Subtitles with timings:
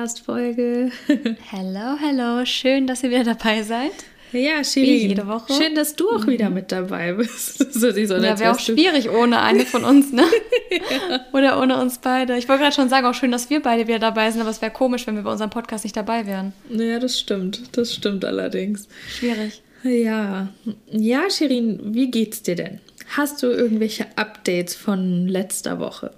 [0.00, 0.90] Podcast-Folge.
[1.50, 2.46] Hello, hello.
[2.46, 3.92] Schön, dass ihr wieder dabei seid.
[4.32, 5.10] Ja, Shirin.
[5.10, 5.52] jede Woche.
[5.52, 6.30] Schön, dass du auch mhm.
[6.30, 7.58] wieder mit dabei bist.
[7.74, 10.24] so, so ja, wäre auch schwierig ohne eine von uns, ne?
[10.70, 11.20] ja.
[11.34, 12.38] Oder ohne uns beide.
[12.38, 14.62] Ich wollte gerade schon sagen, auch schön, dass wir beide wieder dabei sind, aber es
[14.62, 16.54] wäre komisch, wenn wir bei unserem Podcast nicht dabei wären.
[16.70, 17.76] Ja, das stimmt.
[17.76, 18.88] Das stimmt allerdings.
[19.06, 19.60] Schwierig.
[19.82, 20.48] Ja.
[20.90, 22.80] Ja, Shirin, wie geht's dir denn?
[23.16, 26.12] Hast du irgendwelche Updates von letzter Woche?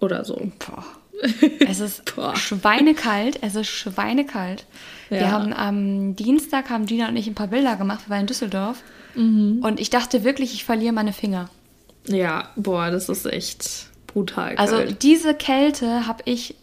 [0.00, 0.34] Oder so?
[0.58, 0.84] Boah.
[1.60, 2.02] Es ist
[2.34, 3.38] schweinekalt.
[3.42, 4.66] Es ist schweinekalt.
[5.10, 5.20] Ja.
[5.20, 8.06] Wir haben am Dienstag haben Gina und ich ein paar Bilder gemacht.
[8.06, 8.82] Wir waren in Düsseldorf.
[9.14, 9.60] Mhm.
[9.62, 11.48] Und ich dachte wirklich, ich verliere meine Finger.
[12.06, 14.56] Ja, boah, das ist echt brutal.
[14.56, 14.88] Also kalt.
[14.88, 16.54] Also diese Kälte habe ich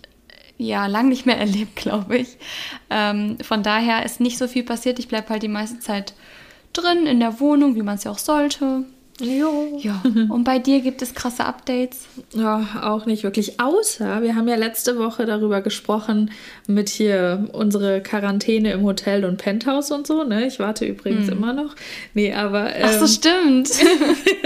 [0.57, 2.37] ja lang nicht mehr erlebt, glaube ich.
[2.89, 4.99] Ähm, von daher ist nicht so viel passiert.
[4.99, 6.13] Ich bleibe halt die meiste Zeit
[6.73, 8.83] drin in der Wohnung, wie man es ja auch sollte.
[9.19, 9.79] Jo.
[9.79, 10.01] Ja.
[10.29, 12.07] Und bei dir gibt es krasse Updates?
[12.33, 13.59] Ja, auch nicht wirklich.
[13.59, 16.31] Außer, wir haben ja letzte Woche darüber gesprochen,
[16.67, 20.47] mit hier unsere Quarantäne im Hotel und Penthouse und so, ne?
[20.47, 21.37] Ich warte übrigens hm.
[21.37, 21.75] immer noch.
[22.15, 22.75] Nee, aber.
[22.75, 23.69] Ähm, Ach so, stimmt.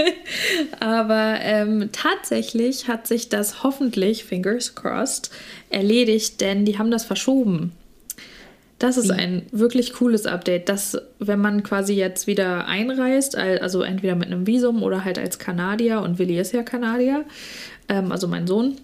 [0.80, 5.30] aber ähm, tatsächlich hat sich das hoffentlich, fingers crossed,
[5.70, 7.72] erledigt, denn die haben das verschoben.
[8.78, 14.14] Das ist ein wirklich cooles Update, dass wenn man quasi jetzt wieder einreist, also entweder
[14.14, 17.24] mit einem Visum oder halt als Kanadier, und Willi ist ja Kanadier,
[17.88, 18.76] ähm, also mein Sohn,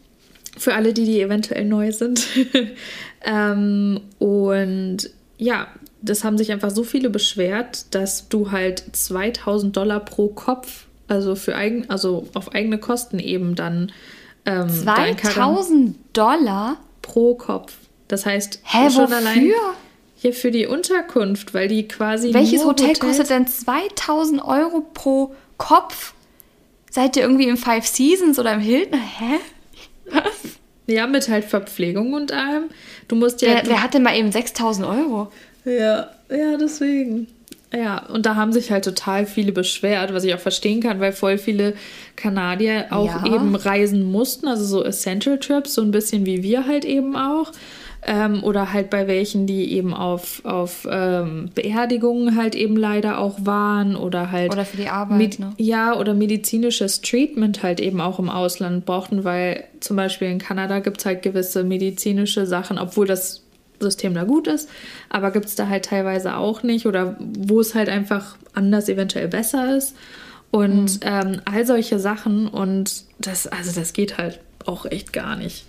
[0.57, 2.27] für alle, die, die eventuell neu sind.
[3.25, 5.69] ähm, und ja,
[6.03, 11.35] das haben sich einfach so viele beschwert, dass du halt 2000 Dollar pro Kopf, also
[11.35, 13.93] für eigen, also auf eigene Kosten eben dann.
[14.45, 17.75] Ähm, 2000 Dollar pro Kopf.
[18.15, 19.17] Das heißt, Hä, schon wofür?
[19.17, 19.53] allein
[20.15, 22.33] hier für die Unterkunft, weil die quasi.
[22.33, 26.15] Welches Hotel Hotels kostet denn 2000 Euro pro Kopf?
[26.93, 29.01] Seid ihr irgendwie im Five Seasons oder im Hilton?
[29.01, 29.41] Hä?
[30.13, 30.23] Was?
[30.87, 32.71] Ja, mit halt Verpflegung und allem.
[33.09, 33.49] Du musst ja.
[33.49, 35.33] Wer, wer hat denn mal eben 6000 Euro?
[35.65, 37.27] Ja, ja, deswegen.
[37.75, 41.13] Ja, und da haben sich halt total viele beschwert, was ich auch verstehen kann, weil
[41.13, 41.75] voll viele
[42.15, 43.35] Kanadier auch ja.
[43.35, 47.51] eben reisen mussten, also so Essential Trips, so ein bisschen wie wir halt eben auch.
[48.07, 53.39] Ähm, oder halt bei welchen, die eben auf, auf ähm, Beerdigungen halt eben leider auch
[53.41, 54.53] waren oder halt.
[54.53, 55.55] Oder für die Arbeit, ne?
[55.57, 60.81] Ja, oder medizinisches Treatment halt eben auch im Ausland brauchten, weil zum Beispiel in Kanada
[60.81, 63.45] gibt es halt gewisse medizinische Sachen, obwohl das
[63.81, 64.69] System da gut ist,
[65.09, 69.29] aber gibt es da halt teilweise auch nicht oder wo es halt einfach anders eventuell
[69.29, 69.95] besser ist.
[70.51, 71.11] Und mhm.
[71.11, 75.67] ähm, all solche Sachen und das, also das geht halt auch echt gar nicht.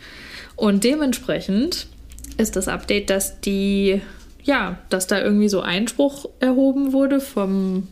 [0.56, 1.88] Und dementsprechend
[2.38, 4.02] ist das Update, dass die,
[4.44, 7.88] ja, dass da irgendwie so Einspruch erhoben wurde vom,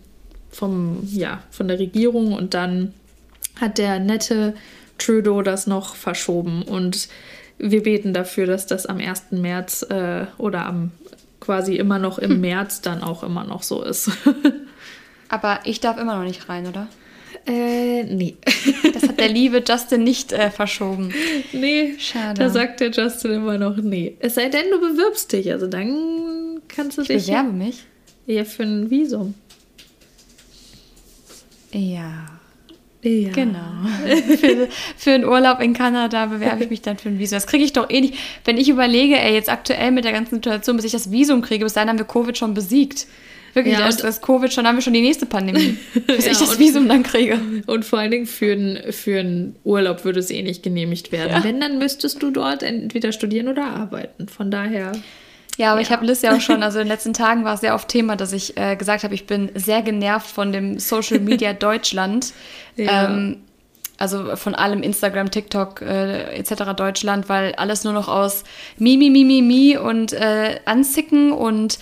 [0.51, 2.93] vom, ja, von der Regierung und dann
[3.59, 4.55] hat der nette
[4.97, 7.07] Trudeau das noch verschoben und
[7.57, 9.31] wir beten dafür, dass das am 1.
[9.31, 10.91] März äh, oder am
[11.39, 12.41] quasi immer noch im hm.
[12.41, 14.11] März dann auch immer noch so ist.
[15.29, 16.87] Aber ich darf immer noch nicht rein, oder?
[17.45, 18.37] Äh, nee.
[18.93, 21.13] Das hat der liebe Justin nicht äh, verschoben.
[21.51, 22.39] Nee, schade.
[22.39, 24.15] Da sagt der Justin immer noch nee.
[24.19, 25.51] Es sei denn, du bewirbst dich.
[25.51, 27.25] Also dann kannst du ich dich.
[27.25, 27.83] bewerbe ja, mich?
[28.27, 29.33] Ja, für ein Visum.
[31.71, 32.27] Ja.
[33.01, 33.31] Ja.
[33.31, 33.59] Genau.
[34.37, 37.35] für, für einen Urlaub in Kanada bewerbe ich mich dann für ein Visum.
[37.35, 38.15] Das kriege ich doch eh nicht.
[38.45, 41.65] Wenn ich überlege, ey, jetzt aktuell mit der ganzen Situation, bis ich das Visum kriege,
[41.65, 43.07] bis dahin haben wir Covid schon besiegt.
[43.53, 45.77] Wirklich, ja, erst das Covid schon, haben wir schon die nächste Pandemie,
[46.07, 47.39] bis ja, ich das Visum dann kriege.
[47.67, 51.31] Und vor allen Dingen für, ein, für einen Urlaub würde es eh nicht genehmigt werden.
[51.31, 51.43] Ja.
[51.43, 54.27] Wenn, dann müsstest du dort entweder studieren oder arbeiten.
[54.27, 54.93] Von daher.
[55.57, 55.87] Ja, aber ja.
[55.87, 57.87] ich habe Liz ja auch schon, also in den letzten Tagen war es sehr oft
[57.87, 62.33] Thema, dass ich äh, gesagt habe, ich bin sehr genervt von dem Social Media Deutschland.
[62.75, 63.05] Ja.
[63.05, 63.37] Ähm,
[63.97, 66.73] also von allem Instagram, TikTok äh, etc.
[66.75, 68.43] Deutschland, weil alles nur noch aus
[68.77, 71.77] Mi, Mi, Mi, Mi, Mi und äh, Anzicken und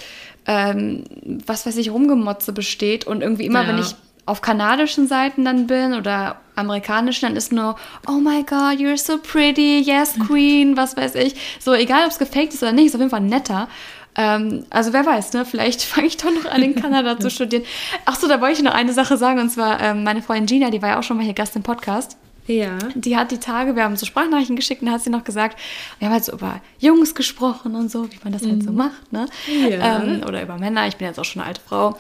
[0.46, 1.04] ähm,
[1.46, 3.06] was weiß ich, Rumgemotze besteht.
[3.06, 3.70] Und irgendwie immer, ja.
[3.70, 3.96] wenn ich
[4.26, 7.76] auf kanadischen Seiten dann bin oder amerikanischen, dann ist nur,
[8.08, 11.36] oh my god, you're so pretty, yes, queen, was weiß ich.
[11.60, 13.68] So, egal ob es gefaked ist oder nicht, ist auf jeden Fall netter.
[14.16, 15.46] Ähm, also wer weiß, ne?
[15.46, 17.64] Vielleicht fange ich doch noch an, in Kanada zu studieren.
[18.06, 20.70] Ach so, da wollte ich noch eine Sache sagen, und zwar ähm, meine Freundin Gina,
[20.70, 22.18] die war ja auch schon mal hier Gast im Podcast.
[22.58, 22.78] Ja.
[22.96, 25.60] Die hat die Tage, wir haben so Sprachnachrichten geschickt und hat sie noch gesagt,
[26.00, 28.52] wir haben halt so über Jungs gesprochen und so, wie man das mhm.
[28.52, 28.78] halt so mhm.
[28.78, 29.26] macht, ne?
[29.70, 30.04] Ja.
[30.04, 31.98] Ähm, oder über Männer, ich bin jetzt auch schon eine alte Frau.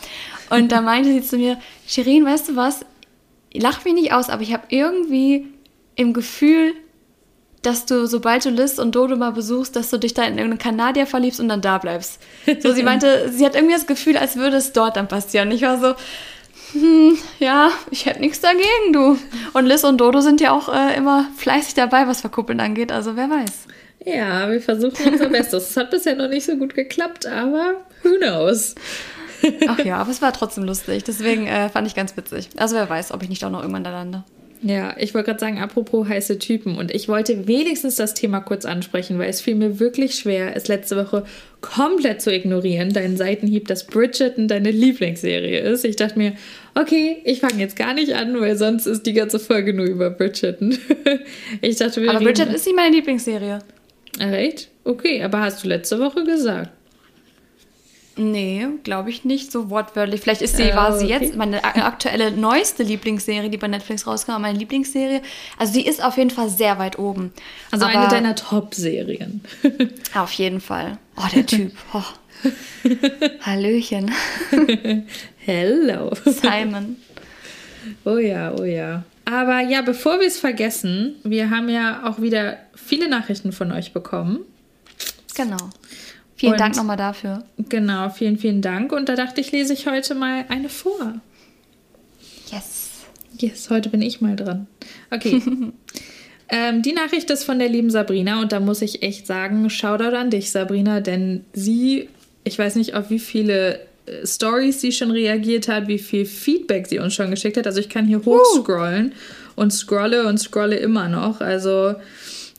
[0.50, 1.58] Und da meinte sie zu mir,
[1.88, 2.86] Shirin, weißt du was?
[3.54, 5.48] Lach mich nicht aus, aber ich habe irgendwie
[5.96, 6.74] im Gefühl,
[7.62, 10.58] dass du, sobald du Liz und Dodo mal besuchst, dass du dich da in irgendeinen
[10.58, 12.20] Kanadier verliebst und dann da bleibst.
[12.60, 15.52] So, sie meinte, sie hat irgendwie das Gefühl, als würde es dort dann passieren.
[15.52, 15.94] Ich war so,
[16.74, 19.18] hm, ja, ich hätte nichts dagegen, du.
[19.54, 23.16] Und Liz und Dodo sind ja auch äh, immer fleißig dabei, was Verkuppeln angeht, also
[23.16, 23.68] wer weiß.
[24.06, 25.72] Ja, wir versuchen unser Bestes.
[25.72, 28.76] Es hat bisher noch nicht so gut geklappt, aber who knows?
[29.68, 31.04] Ach ja, aber es war trotzdem lustig.
[31.04, 32.50] Deswegen äh, fand ich ganz witzig.
[32.58, 34.24] Also wer weiß, ob ich nicht auch noch irgendwann da lande.
[34.64, 36.78] Ja, ich wollte gerade sagen, apropos heiße Typen.
[36.78, 40.68] Und ich wollte wenigstens das Thema kurz ansprechen, weil es fiel mir wirklich schwer, es
[40.68, 41.26] letzte Woche
[41.62, 45.84] komplett zu ignorieren, deinen Seitenhieb, dass Bridgerton deine Lieblingsserie ist.
[45.84, 46.34] Ich dachte mir,
[46.76, 50.12] okay, ich fange jetzt gar nicht an, weil sonst ist die ganze Folge nur über
[50.12, 50.78] Bridgerton.
[51.62, 53.60] ich dachte, wir Aber Bridgerton ist nicht meine Lieblingsserie.
[54.20, 54.70] Recht?
[54.84, 56.70] Okay, aber hast du letzte Woche gesagt?
[58.18, 60.22] Nee, glaube ich nicht so wortwörtlich.
[60.22, 61.24] Vielleicht ist sie, äh, war sie okay.
[61.24, 65.22] jetzt meine aktuelle neueste Lieblingsserie, die bei Netflix rauskam, meine Lieblingsserie.
[65.58, 67.32] Also sie ist auf jeden Fall sehr weit oben.
[67.72, 69.42] Also Aber eine deiner Top-Serien.
[70.16, 70.98] auf jeden Fall.
[71.16, 71.72] Oh, der Typ.
[71.94, 72.04] Oh.
[73.42, 74.12] Hallöchen.
[75.38, 76.12] Hello.
[76.26, 76.98] Simon.
[78.04, 79.04] Oh ja, oh ja.
[79.26, 83.94] Aber ja, bevor wir es vergessen, wir haben ja auch wieder viele Nachrichten von euch
[83.94, 84.40] bekommen.
[85.36, 85.58] Genau.
[86.42, 87.44] Vielen und Dank nochmal dafür.
[87.70, 88.94] Genau, vielen, vielen Dank.
[88.94, 91.22] Und da dachte ich, lese ich heute mal eine vor.
[92.52, 92.90] Yes.
[93.38, 94.66] Yes, heute bin ich mal dran.
[95.12, 95.40] Okay.
[96.50, 100.16] ähm, die Nachricht ist von der lieben Sabrina und da muss ich echt sagen, Shoutout
[100.16, 102.10] an dich, Sabrina, denn sie,
[102.44, 103.76] ich weiß nicht, auf wie viele
[104.08, 107.68] äh, Stories sie schon reagiert hat, wie viel Feedback sie uns schon geschickt hat.
[107.68, 109.62] Also ich kann hier hochscrollen uh.
[109.62, 111.40] und scrolle und scrolle immer noch.
[111.40, 111.94] Also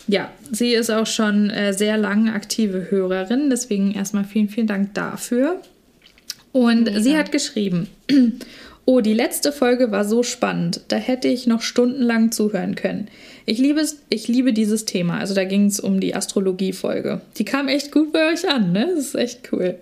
[0.08, 4.94] ja, sie ist auch schon äh, sehr lange aktive Hörerin, deswegen erstmal vielen, vielen Dank
[4.94, 5.60] dafür.
[6.52, 7.00] Und Mega.
[7.00, 7.88] sie hat geschrieben,
[8.84, 13.08] oh, die letzte Folge war so spannend, da hätte ich noch stundenlang zuhören können.
[13.46, 17.20] Ich liebe, ich liebe dieses Thema, also da ging es um die Astrologie-Folge.
[17.38, 18.92] Die kam echt gut bei euch an, ne?
[18.94, 19.78] Das ist echt cool.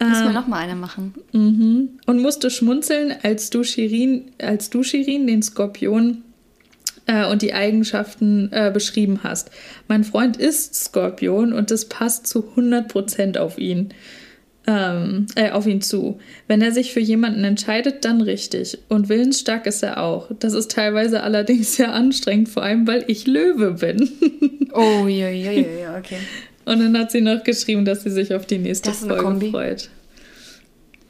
[0.00, 1.14] Müssen wir ähm, nochmal eine machen.
[1.32, 1.90] Mhm.
[2.06, 6.22] Und musste schmunzeln, als du Shirin, als du Shirin den Skorpion
[7.12, 9.50] äh, und die Eigenschaften äh, beschrieben hast.
[9.88, 13.92] Mein Freund ist Skorpion und das passt zu 100% auf ihn.
[14.64, 16.20] Ähm, äh, auf ihn zu.
[16.46, 18.78] Wenn er sich für jemanden entscheidet, dann richtig.
[18.88, 20.30] Und willensstark ist er auch.
[20.38, 24.08] Das ist teilweise allerdings sehr anstrengend, vor allem weil ich Löwe bin.
[24.72, 26.18] oh, ja, ja, ja, ja, okay.
[26.64, 29.50] Und dann hat sie noch geschrieben, dass sie sich auf die nächste das Folge Kombi.
[29.50, 29.90] freut.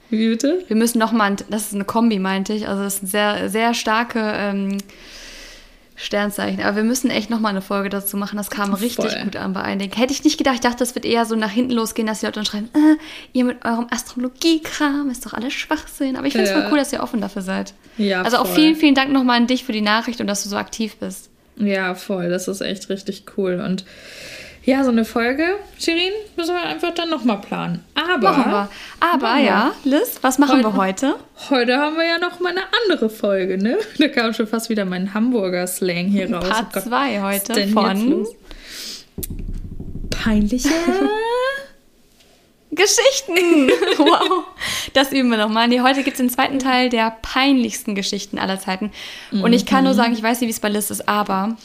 [0.09, 0.65] Wie bitte?
[0.69, 2.69] Wir müssen nochmal, das ist eine Kombi, meinte ich.
[2.69, 4.79] Also das ist eine sehr, sehr starke ähm,
[6.03, 6.63] Sternzeichen.
[6.63, 8.37] Aber wir müssen echt nochmal eine Folge dazu machen.
[8.37, 9.23] Das kam richtig Voll.
[9.23, 9.95] gut an bei einigen.
[9.97, 10.57] Hätte ich nicht gedacht.
[10.57, 12.97] Ich dachte, das wird eher so nach hinten losgehen, dass die Leute dann schreiben, äh,
[13.33, 16.17] ihr mit eurem Astrologiekram ist doch alles Schwachsinn.
[16.17, 16.61] Aber ich finde es ja.
[16.61, 17.75] voll cool, dass ihr offen dafür seid.
[17.99, 18.47] Ja, also voll.
[18.47, 20.97] auch vielen, vielen Dank nochmal an dich für die Nachricht und dass du so aktiv
[20.97, 21.31] bist.
[21.57, 22.31] Ja, voll.
[22.31, 23.63] Das ist echt richtig cool.
[23.65, 23.85] Und
[24.65, 27.85] ja, so eine Folge, Shirin, müssen wir einfach dann nochmal planen.
[27.95, 28.31] Aber.
[28.31, 28.69] Machen wir.
[29.01, 31.17] Aber ja, Liz, was machen heute, wir heute?
[31.51, 33.79] Heute haben wir ja noch mal eine andere Folge, ne?
[33.99, 36.49] Da kam schon fast wieder mein Hamburger Slang hier raus.
[36.49, 38.27] Part 2 oh heute von.
[40.11, 40.69] Peinliche.
[42.71, 43.69] Geschichten!
[43.99, 44.45] wow.
[44.95, 45.69] Das üben wir nochmal.
[45.69, 48.93] Nee, heute gibt es den zweiten Teil der peinlichsten Geschichten aller Zeiten.
[49.31, 49.97] Und ich kann nur mhm.
[49.97, 51.59] sagen, ich weiß nicht, wie es bei Liz ist, aber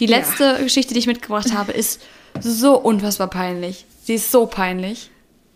[0.00, 0.58] die letzte ja.
[0.58, 2.00] Geschichte, die ich mitgebracht habe, ist
[2.40, 3.84] so unfassbar peinlich.
[4.02, 5.10] Sie ist so peinlich,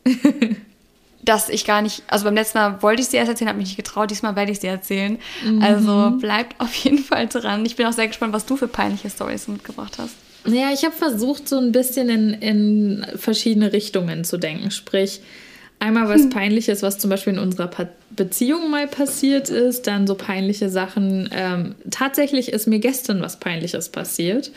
[1.22, 3.68] dass ich gar nicht, also beim letzten Mal wollte ich sie erst erzählen, habe mich
[3.68, 5.18] nicht getraut, diesmal werde ich sie erzählen.
[5.44, 5.62] Mhm.
[5.62, 7.64] Also bleibt auf jeden Fall dran.
[7.64, 10.14] Ich bin auch sehr gespannt, was du für peinliche Stories mitgebracht hast.
[10.46, 14.70] Ja, ich habe versucht, so ein bisschen in, in verschiedene Richtungen zu denken.
[14.70, 15.22] Sprich,
[15.78, 16.30] Einmal was hm.
[16.30, 21.28] Peinliches, was zum Beispiel in unserer pa Beziehung mal passiert ist, dann so peinliche Sachen.
[21.32, 24.52] Ähm, tatsächlich ist mir gestern was Peinliches passiert.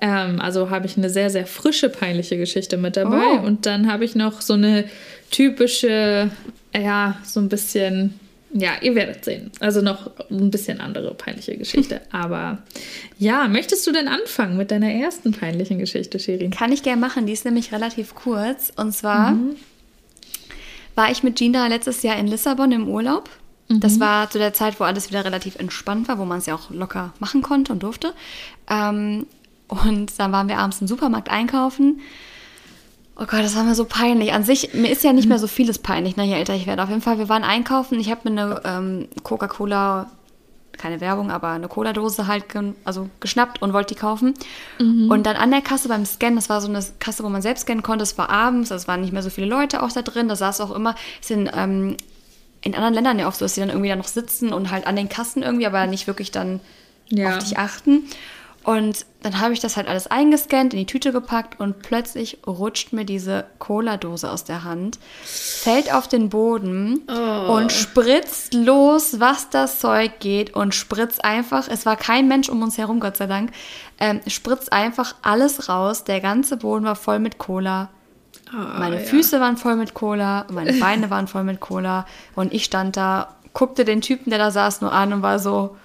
[0.00, 3.38] Ähm, also habe ich eine sehr, sehr frische peinliche Geschichte mit dabei.
[3.40, 3.46] Oh.
[3.46, 4.84] Und dann habe ich noch so eine
[5.30, 6.28] typische,
[6.74, 8.18] ja, so ein bisschen,
[8.52, 9.52] ja, ihr werdet sehen.
[9.60, 12.00] Also noch ein bisschen andere peinliche Geschichte.
[12.10, 12.58] Aber
[13.16, 16.50] ja, möchtest du denn anfangen mit deiner ersten peinlichen Geschichte, Shirin?
[16.50, 17.26] Kann ich gerne machen.
[17.26, 18.72] Die ist nämlich relativ kurz.
[18.74, 19.32] Und zwar.
[19.32, 19.54] Mhm
[20.94, 23.30] war ich mit Gina letztes Jahr in Lissabon im Urlaub.
[23.68, 23.80] Mhm.
[23.80, 26.54] Das war zu der Zeit, wo alles wieder relativ entspannt war, wo man es ja
[26.54, 28.14] auch locker machen konnte und durfte.
[28.68, 29.26] Ähm,
[29.68, 32.00] und dann waren wir abends im Supermarkt einkaufen.
[33.16, 34.32] Oh Gott, das war mir so peinlich.
[34.32, 36.82] An sich, mir ist ja nicht mehr so vieles peinlich, ne, je älter ich werde.
[36.82, 38.00] Auf jeden Fall, wir waren einkaufen.
[38.00, 40.10] Ich habe mir eine ähm, Coca-Cola
[40.78, 44.34] keine Werbung, aber eine Cola-Dose halt ge also geschnappt und wollte die kaufen.
[44.78, 45.10] Mhm.
[45.10, 47.62] Und dann an der Kasse beim Scannen, das war so eine Kasse, wo man selbst
[47.62, 50.28] scannen konnte, es war abends, es waren nicht mehr so viele Leute auch da drin,
[50.28, 51.96] da saß auch immer, es sind ähm,
[52.62, 54.86] in anderen Ländern ja oft so, dass die dann irgendwie da noch sitzen und halt
[54.86, 56.60] an den Kassen irgendwie, aber nicht wirklich dann
[57.08, 57.36] ja.
[57.36, 58.04] auf dich achten.
[58.64, 62.92] Und dann habe ich das halt alles eingescannt, in die Tüte gepackt und plötzlich rutscht
[62.92, 67.52] mir diese Cola-Dose aus der Hand, fällt auf den Boden oh.
[67.54, 72.62] und spritzt los, was das Zeug geht und spritzt einfach, es war kein Mensch um
[72.62, 73.52] uns herum, Gott sei Dank,
[73.98, 77.88] ähm, spritzt einfach alles raus, der ganze Boden war voll mit Cola.
[78.52, 79.02] Oh, meine ja.
[79.02, 83.36] Füße waren voll mit Cola, meine Beine waren voll mit Cola und ich stand da,
[83.52, 85.76] guckte den Typen, der da saß, nur an und war so,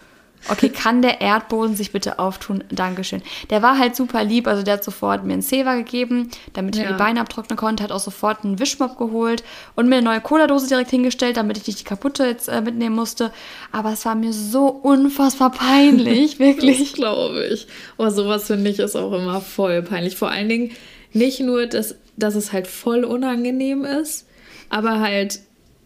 [0.50, 2.64] Okay, kann der Erdboden sich bitte auftun?
[2.70, 3.22] Dankeschön.
[3.50, 6.82] Der war halt super lieb, also der hat sofort mir einen Seva gegeben, damit ich
[6.82, 6.92] ja.
[6.92, 9.44] die Beine abtrocknen konnte, hat auch sofort einen Wischmopp geholt
[9.76, 12.96] und mir eine neue Cola-Dose direkt hingestellt, damit ich nicht die kaputte jetzt äh, mitnehmen
[12.96, 13.32] musste.
[13.72, 16.94] Aber es war mir so unfassbar peinlich, wirklich.
[16.94, 17.68] Glaube ich.
[17.98, 20.16] Aber sowas finde ich ist auch immer voll peinlich.
[20.16, 20.72] Vor allen Dingen
[21.14, 24.28] nicht nur, dass, dass es halt voll unangenehm ist,
[24.70, 25.40] aber halt,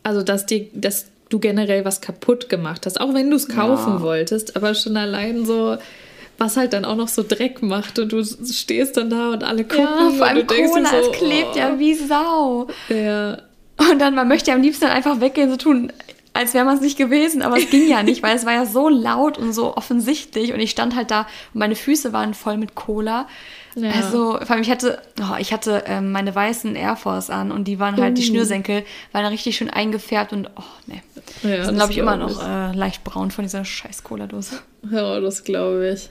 [0.03, 3.93] also dass die, dass du generell was kaputt gemacht hast, auch wenn du es kaufen
[3.95, 4.01] ja.
[4.01, 5.77] wolltest, aber schon allein so,
[6.37, 9.63] was halt dann auch noch so Dreck macht und du stehst dann da und alle
[9.63, 11.57] gucken ja, vor allem und du denkst Cola, so, es klebt oh.
[11.57, 12.67] ja wie Sau.
[12.89, 13.37] Ja.
[13.77, 15.91] Und dann, man möchte ja am liebsten einfach weggehen, so tun,
[16.41, 18.65] als wäre man es nicht gewesen, aber es ging ja nicht, weil es war ja
[18.65, 21.21] so laut und so offensichtlich und ich stand halt da
[21.53, 23.27] und meine Füße waren voll mit Cola.
[23.75, 23.91] Ja.
[23.91, 27.69] Also, vor allem, ich hatte, oh, ich hatte ähm, meine weißen Air Force an und
[27.69, 28.15] die waren halt, uh.
[28.15, 28.83] die Schnürsenkel
[29.13, 31.01] waren richtig schön eingefärbt und, oh, ne.
[31.43, 34.59] Ja, sind, glaube ich, immer noch äh, leicht braun von dieser scheiß Cola-Dose.
[34.91, 36.09] Ja, das glaube ich.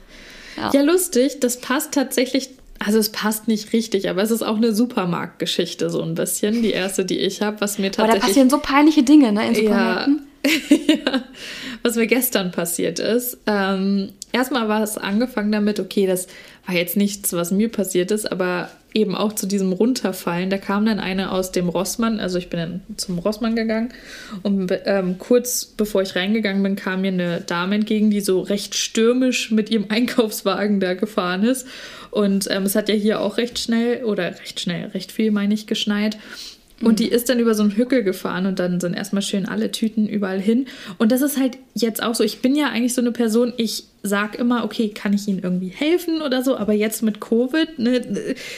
[0.57, 0.71] Ja.
[0.73, 2.49] ja, lustig, das passt tatsächlich
[2.83, 6.71] also es passt nicht richtig, aber es ist auch eine Supermarktgeschichte so ein bisschen, die
[6.71, 8.11] erste, die ich habe, was mir tatsächlich...
[8.11, 10.21] Aber da passieren so peinliche Dinge, ne, in Supermärkten.
[10.87, 11.23] Ja,
[11.83, 13.37] was mir gestern passiert ist.
[13.45, 16.25] Ähm, erstmal war es angefangen damit, okay, das
[16.65, 20.49] war jetzt nichts, was mir passiert ist, aber eben auch zu diesem Runterfallen.
[20.49, 23.93] Da kam dann eine aus dem Rossmann, also ich bin dann zum Rossmann gegangen
[24.43, 28.75] und ähm, kurz bevor ich reingegangen bin, kam mir eine Dame entgegen, die so recht
[28.75, 31.67] stürmisch mit ihrem Einkaufswagen da gefahren ist.
[32.11, 35.53] Und ähm, es hat ja hier auch recht schnell oder recht schnell, recht viel, meine
[35.53, 36.17] ich, geschneit.
[36.81, 39.71] Und die ist dann über so einen Hückel gefahren und dann sind erstmal schön alle
[39.71, 40.65] Tüten überall hin.
[40.97, 42.23] Und das ist halt jetzt auch so.
[42.23, 45.69] Ich bin ja eigentlich so eine Person, ich sag immer, okay, kann ich Ihnen irgendwie
[45.69, 47.97] helfen oder so, aber jetzt mit Covid, ne,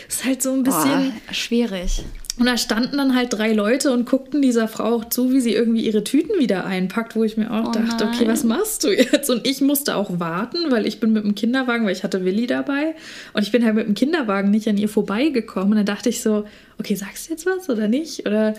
[0.08, 1.12] ist halt so ein bisschen.
[1.12, 2.04] Boah, schwierig.
[2.40, 5.54] Und da standen dann halt drei Leute und guckten dieser Frau auch zu, wie sie
[5.54, 8.14] irgendwie ihre Tüten wieder einpackt, wo ich mir auch oh dachte, nein.
[8.14, 9.30] okay, was machst du jetzt?
[9.30, 12.48] Und ich musste auch warten, weil ich bin mit dem Kinderwagen, weil ich hatte Willi
[12.48, 12.96] dabei
[13.34, 15.72] und ich bin halt mit dem Kinderwagen nicht an ihr vorbeigekommen.
[15.72, 16.46] Und dann dachte ich so,
[16.80, 18.26] okay, sagst du jetzt was oder nicht?
[18.26, 18.56] Oder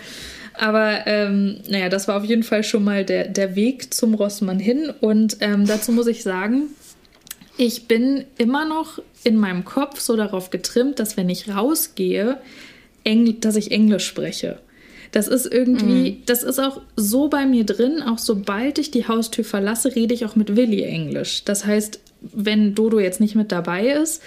[0.53, 4.59] aber ähm, naja, das war auf jeden Fall schon mal der, der Weg zum Rossmann
[4.59, 4.89] hin.
[5.01, 6.69] Und ähm, dazu muss ich sagen,
[7.57, 12.37] ich bin immer noch in meinem Kopf so darauf getrimmt, dass wenn ich rausgehe,
[13.05, 14.59] Engl dass ich Englisch spreche.
[15.11, 16.17] Das ist irgendwie, mm.
[16.25, 20.25] das ist auch so bei mir drin, auch sobald ich die Haustür verlasse, rede ich
[20.25, 21.45] auch mit Willi Englisch.
[21.45, 22.01] Das heißt,
[22.33, 24.21] wenn Dodo jetzt nicht mit dabei ist,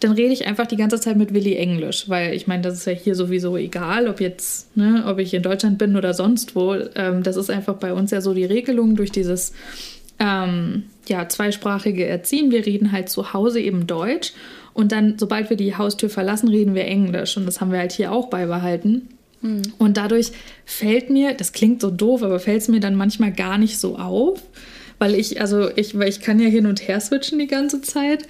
[0.00, 2.86] dann rede ich einfach die ganze Zeit mit Willi Englisch, weil ich meine, das ist
[2.86, 6.74] ja hier sowieso egal, ob jetzt, ne, ob ich in Deutschland bin oder sonst wo.
[6.94, 9.52] Ähm, das ist einfach bei uns ja so die Regelung durch dieses
[10.18, 12.50] ähm, ja, zweisprachige Erziehen.
[12.50, 14.32] Wir reden halt zu Hause eben Deutsch
[14.74, 17.36] und dann, sobald wir die Haustür verlassen, reden wir Englisch.
[17.36, 19.08] Und das haben wir halt hier auch beibehalten.
[19.42, 19.62] Mhm.
[19.78, 20.32] Und dadurch
[20.64, 23.98] fällt mir, das klingt so doof, aber fällt es mir dann manchmal gar nicht so
[23.98, 24.40] auf,
[24.98, 28.26] weil ich, also ich, weil ich kann ja hin und her switchen die ganze Zeit.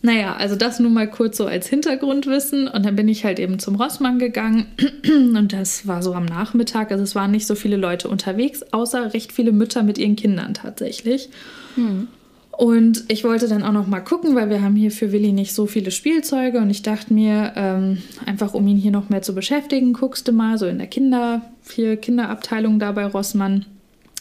[0.00, 2.68] Naja, also das nur mal kurz so als Hintergrundwissen.
[2.68, 4.66] Und dann bin ich halt eben zum Rossmann gegangen.
[5.06, 6.92] Und das war so am Nachmittag.
[6.92, 10.52] Also es waren nicht so viele Leute unterwegs, außer recht viele Mütter mit ihren Kindern
[10.52, 11.30] tatsächlich.
[11.76, 12.08] Hm.
[12.56, 15.54] Und ich wollte dann auch noch mal gucken, weil wir haben hier für Willi nicht
[15.54, 19.34] so viele Spielzeuge und ich dachte mir, ähm, einfach um ihn hier noch mehr zu
[19.34, 23.66] beschäftigen, guckst du mal so in der Kinder, vier Kinderabteilung da bei Rossmann,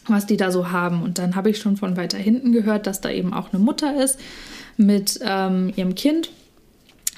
[0.07, 1.03] was die da so haben.
[1.03, 4.03] Und dann habe ich schon von weiter hinten gehört, dass da eben auch eine Mutter
[4.03, 4.19] ist
[4.77, 6.29] mit ähm, ihrem Kind.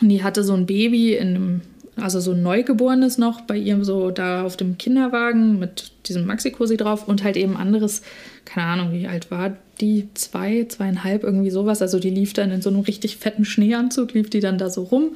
[0.02, 1.62] Und die hatte so ein Baby in einem
[1.98, 6.78] also so ein Neugeborenes noch bei ihr so da auf dem Kinderwagen mit diesem Maxi-Cosi
[6.78, 8.02] drauf und halt eben anderes,
[8.44, 10.10] keine Ahnung, wie alt war die?
[10.14, 11.82] Zwei, zweieinhalb, irgendwie sowas.
[11.82, 14.84] Also die lief dann in so einem richtig fetten Schneeanzug, lief die dann da so
[14.84, 15.16] rum.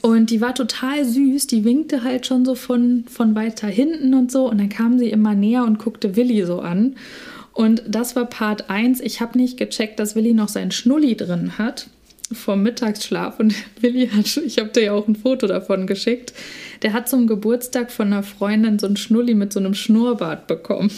[0.00, 4.30] Und die war total süß, die winkte halt schon so von, von weiter hinten und
[4.30, 4.48] so.
[4.48, 6.96] Und dann kam sie immer näher und guckte Willi so an.
[7.52, 9.00] Und das war Part 1.
[9.00, 11.88] Ich habe nicht gecheckt, dass Willi noch sein Schnulli drin hat
[12.34, 16.32] vom Mittagsschlaf und Willi hat, ich habe dir ja auch ein Foto davon geschickt,
[16.82, 20.90] der hat zum Geburtstag von einer Freundin so einen Schnulli mit so einem Schnurrbart bekommen.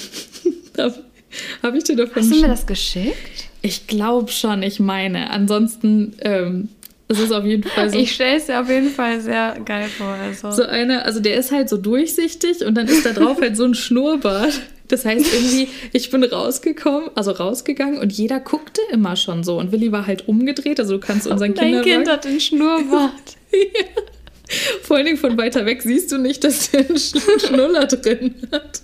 [1.62, 3.50] habe ich dir davon Hast du mir das geschickt?
[3.62, 5.30] Ich glaube schon, ich meine.
[5.30, 6.68] Ansonsten ähm,
[7.06, 7.98] es ist auf jeden Fall so.
[7.98, 10.08] Ich stelle es dir auf jeden Fall sehr geil vor.
[10.08, 10.50] Also.
[10.50, 13.64] So eine, also der ist halt so durchsichtig und dann ist da drauf halt so
[13.64, 14.60] ein Schnurrbart.
[14.88, 19.58] Das heißt irgendwie, ich bin rausgekommen, also rausgegangen und jeder guckte immer schon so.
[19.58, 22.40] Und Willi war halt umgedreht, also du kannst unseren Dein Kindern Kind sagen- hat den
[22.40, 23.12] Schnurrbart.
[24.82, 28.34] Vor allen Dingen von weiter weg siehst du nicht, dass der einen Sch- Schnuller drin
[28.52, 28.82] hat.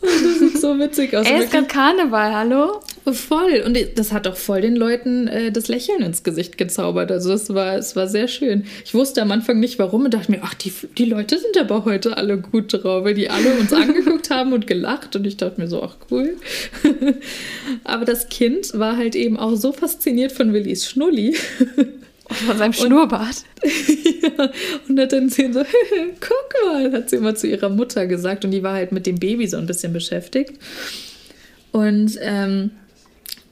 [0.00, 1.26] Und das sieht so witzig aus.
[1.26, 2.80] Er ist gerade Karneval, hallo?
[3.12, 3.62] Voll.
[3.64, 7.12] Und das hat doch voll den Leuten äh, das Lächeln ins Gesicht gezaubert.
[7.12, 8.64] Also es war, es war sehr schön.
[8.84, 11.84] Ich wusste am Anfang nicht warum und dachte mir, ach, die, die Leute sind aber
[11.84, 15.14] heute alle gut drauf, weil die alle uns angeguckt haben und gelacht.
[15.16, 16.36] Und ich dachte mir so, ach cool.
[17.84, 21.34] aber das Kind war halt eben auch so fasziniert von Willis Schnulli.
[22.28, 23.44] Von seinem Schnurrbart.
[23.62, 24.50] Ja,
[24.88, 25.62] und hat dann sie so,
[26.20, 29.20] guck mal, hat sie immer zu ihrer Mutter gesagt und die war halt mit dem
[29.20, 30.54] Baby so ein bisschen beschäftigt.
[31.70, 32.72] Und ähm,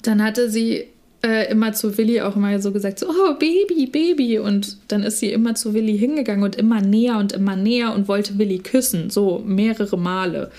[0.06, 0.84] dann hatte sie
[1.25, 4.38] äh, immer zu Willi auch immer so gesagt, so, oh, Baby, Baby.
[4.38, 8.08] Und dann ist sie immer zu Willi hingegangen und immer näher und immer näher und
[8.08, 10.50] wollte Willi küssen, so mehrere Male.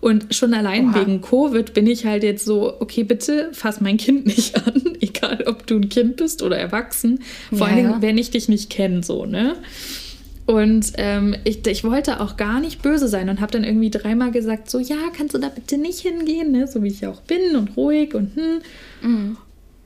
[0.00, 1.00] Und schon allein Oha.
[1.00, 5.44] wegen Covid bin ich halt jetzt so, okay, bitte fass mein Kind nicht an, egal
[5.46, 7.20] ob du ein Kind bist oder erwachsen.
[7.52, 8.02] Vor Ja, ja.
[8.02, 9.56] wenn ich dich nicht kenne, so, ne?
[10.46, 14.30] Und ähm, ich, ich wollte auch gar nicht böse sein und habe dann irgendwie dreimal
[14.30, 16.68] gesagt, so, ja, kannst du da bitte nicht hingehen, ne?
[16.68, 19.36] So wie ich ja auch bin und ruhig und hm.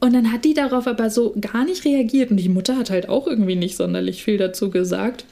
[0.00, 3.08] Und dann hat die darauf aber so gar nicht reagiert und die Mutter hat halt
[3.08, 5.26] auch irgendwie nicht sonderlich viel dazu gesagt.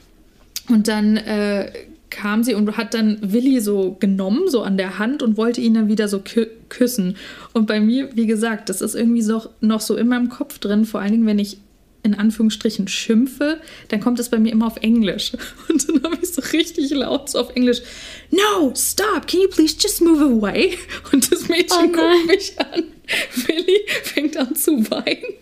[0.68, 1.72] Und dann äh,
[2.10, 5.74] kam sie und hat dann Willi so genommen, so an der Hand und wollte ihn
[5.74, 7.16] dann wieder so kü küssen.
[7.54, 10.84] Und bei mir, wie gesagt, das ist irgendwie so, noch so in meinem Kopf drin,
[10.84, 11.58] vor allen Dingen, wenn ich
[12.02, 15.32] in Anführungsstrichen schimpfe, dann kommt es bei mir immer auf Englisch.
[15.68, 17.82] Und dann habe ich so richtig laut so auf Englisch,
[18.30, 20.78] No, stop, can you please just move away?
[21.12, 22.84] Und das Mädchen Oh guckt mich an.
[23.46, 25.34] Willi fängt an zu weinen.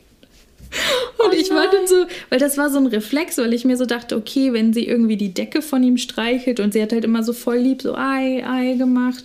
[1.18, 3.76] Und Oh ich war dann so, weil das war so ein Reflex, weil ich mir
[3.76, 7.04] so dachte, okay, wenn sie irgendwie die Decke von ihm streichelt und sie hat halt
[7.04, 9.25] immer so voll lieb so Ei, Ei gemacht.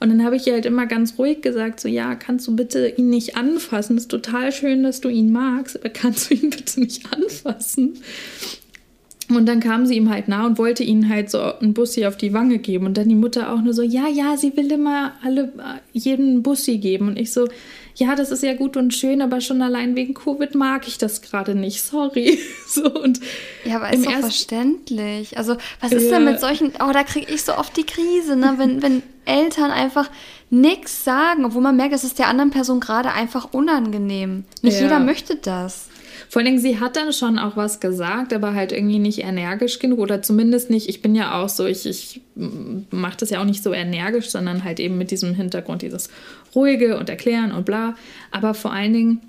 [0.00, 2.88] Und dann habe ich ihr halt immer ganz ruhig gesagt, so ja, kannst du bitte
[2.88, 3.96] ihn nicht anfassen?
[3.96, 7.98] Das ist total schön, dass du ihn magst, aber kannst du ihn bitte nicht anfassen?
[9.30, 12.16] Und dann kam sie ihm halt nah und wollte ihnen halt so einen Bussi auf
[12.16, 12.86] die Wange geben.
[12.86, 15.52] Und dann die Mutter auch nur so, ja, ja, sie will immer alle,
[15.92, 17.08] jeden einen Bussi geben.
[17.08, 17.46] Und ich so,
[17.98, 21.20] ja, das ist ja gut und schön, aber schon allein wegen Covid mag ich das
[21.20, 21.82] gerade nicht.
[21.82, 22.38] Sorry.
[22.68, 23.20] So und
[23.64, 25.36] Ja, aber ist doch ersten- verständlich.
[25.38, 26.10] Also, was ist Ja.
[26.18, 26.72] denn mit solchen.
[26.86, 28.54] Oh, da kriege ich so oft die Krise, ne?
[28.58, 30.10] Wenn, wenn Eltern einfach
[30.50, 34.44] nichts sagen, obwohl man merkt, es ist der anderen Person gerade einfach unangenehm.
[34.62, 34.82] Nicht Ja.
[34.82, 35.88] jeder möchte das.
[36.28, 39.78] Vor allen Dingen, sie hat dann schon auch was gesagt, aber halt irgendwie nicht energisch
[39.78, 40.88] genug oder zumindest nicht.
[40.88, 42.20] Ich bin ja auch so, ich, ich
[42.90, 46.10] mache das ja auch nicht so energisch, sondern halt eben mit diesem Hintergrund, dieses
[46.54, 47.96] ruhige und erklären und bla.
[48.30, 49.20] Aber vor allen Dingen,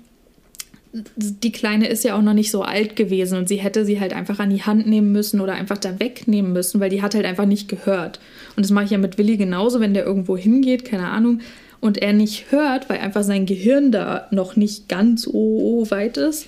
[0.92, 4.12] die Kleine ist ja auch noch nicht so alt gewesen und sie hätte sie halt
[4.12, 7.26] einfach an die Hand nehmen müssen oder einfach da wegnehmen müssen, weil die hat halt
[7.26, 8.18] einfach nicht gehört.
[8.56, 11.40] Und das mache ich ja mit Willi genauso, wenn der irgendwo hingeht, keine Ahnung,
[11.80, 16.46] und er nicht hört, weil einfach sein Gehirn da noch nicht ganz oh weit ist,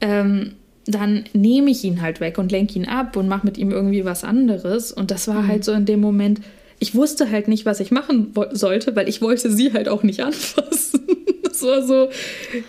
[0.00, 0.52] ähm,
[0.86, 4.04] dann nehme ich ihn halt weg und lenke ihn ab und mache mit ihm irgendwie
[4.04, 4.92] was anderes.
[4.92, 6.40] Und das war halt so in dem Moment,
[6.78, 10.20] ich wusste halt nicht, was ich machen sollte, weil ich wollte sie halt auch nicht
[10.20, 11.00] anfassen.
[11.56, 12.10] Das war so,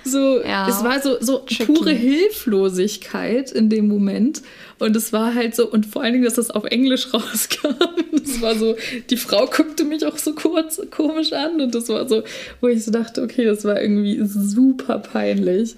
[0.05, 0.65] so Ja.
[0.69, 1.65] es war so, so Tricky.
[1.65, 1.91] pure
[2.51, 4.41] Hilflosigkeit in dem Moment.
[4.79, 7.75] Und es war halt so, und vor allen Dingen, dass das auf Englisch rauskam.
[8.13, 8.75] Das war so,
[9.09, 11.59] die Frau guckte mich auch so kurz komisch an.
[11.59, 12.23] Und das war so,
[12.61, 15.75] wo ich so dachte, okay, das war irgendwie super peinlich.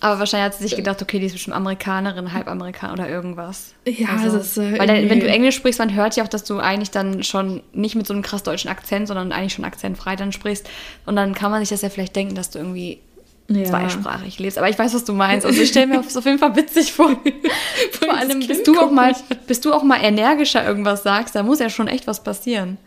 [0.00, 3.74] Aber wahrscheinlich hat sie sich gedacht, okay, die ist bestimmt Amerikanerin, Halbamerikaner oder irgendwas.
[3.86, 6.28] Ja, also, das ist, äh, Weil dann, wenn du Englisch sprichst, man hört ja auch,
[6.28, 9.64] dass du eigentlich dann schon nicht mit so einem krass deutschen Akzent, sondern eigentlich schon
[9.64, 10.68] akzentfrei dann sprichst.
[11.06, 12.98] Und dann kann man sich das ja vielleicht denken, dass du irgendwie
[13.48, 13.64] Ja.
[13.64, 14.56] zweisprachig lebst.
[14.56, 15.44] Aber ich weiß, was du meinst.
[15.44, 17.10] Also ich stelle mir das auf jeden Fall witzig vor.
[18.00, 21.34] Vor allem, Kind bis du auch mal, mich bis du auch mal energischer irgendwas sagst,
[21.34, 22.78] da muss ja schon echt was passieren.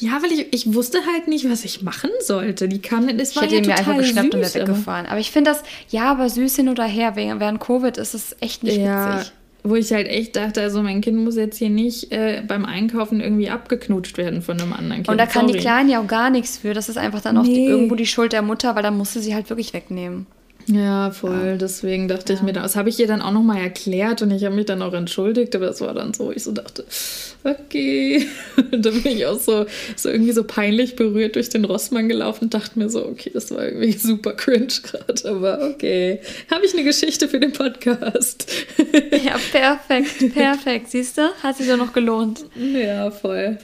[0.00, 2.68] Ja, weil ich, ich wusste halt nicht, was ich machen sollte.
[2.68, 5.06] Die kam, das Ich war hätte ja mir einfach geschnappt und wäre süß, aber- weggefahren.
[5.06, 8.62] Aber ich finde das, ja, aber süß hin oder her, während Covid ist es echt
[8.62, 9.32] nicht Ja, witzig.
[9.64, 13.20] wo ich halt echt dachte, also mein Kind muss jetzt hier nicht äh, beim Einkaufen
[13.20, 15.08] irgendwie abgeknutscht werden von einem anderen Kind.
[15.08, 15.62] Und da kann die Sorry.
[15.62, 16.74] Kleine ja auch gar nichts für.
[16.74, 17.66] Das ist einfach dann auch die, Nee.
[17.68, 20.26] irgendwo die Schuld der Mutter, weil dann musste sie halt wirklich wegnehmen.
[20.68, 21.56] Ja, voll.
[21.58, 24.54] Deswegen dachte ich mir, das habe ich ihr dann auch nochmal erklärt und ich habe
[24.54, 26.84] mich dann auch entschuldigt, aber das war dann so, ich so dachte,
[27.42, 28.26] okay.
[28.72, 32.44] Und dann bin ich auch so, so irgendwie so peinlich berührt durch den Rossmann gelaufen
[32.44, 36.20] und dachte mir so, okay, das war irgendwie super cringe gerade, aber okay.
[36.50, 38.50] Habe ich eine Geschichte für den Podcast?
[39.24, 40.90] Ja, perfekt, perfekt.
[40.90, 41.22] Siehst du?
[41.42, 42.44] Hat sich doch noch gelohnt.
[42.56, 43.58] ja, voll.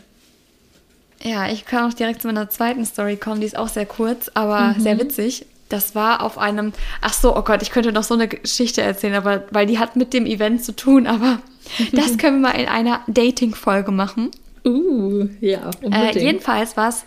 [1.23, 3.41] Ja, ich kann auch direkt zu meiner zweiten Story kommen.
[3.41, 5.47] Die ist auch sehr kurz, aber sehr witzig.
[5.69, 6.73] Das war auf einem.
[7.01, 9.97] Ach so, oh Gott, ich könnte noch so eine Geschichte erzählen, aber weil die hat
[9.97, 11.07] mit dem Event zu tun.
[11.07, 11.39] Aber
[11.93, 14.31] das können wir mal in einer Dating-Folge machen.
[14.67, 16.15] Uh, ja, Äh, unbedingt.
[16.17, 17.05] jedenfalls war es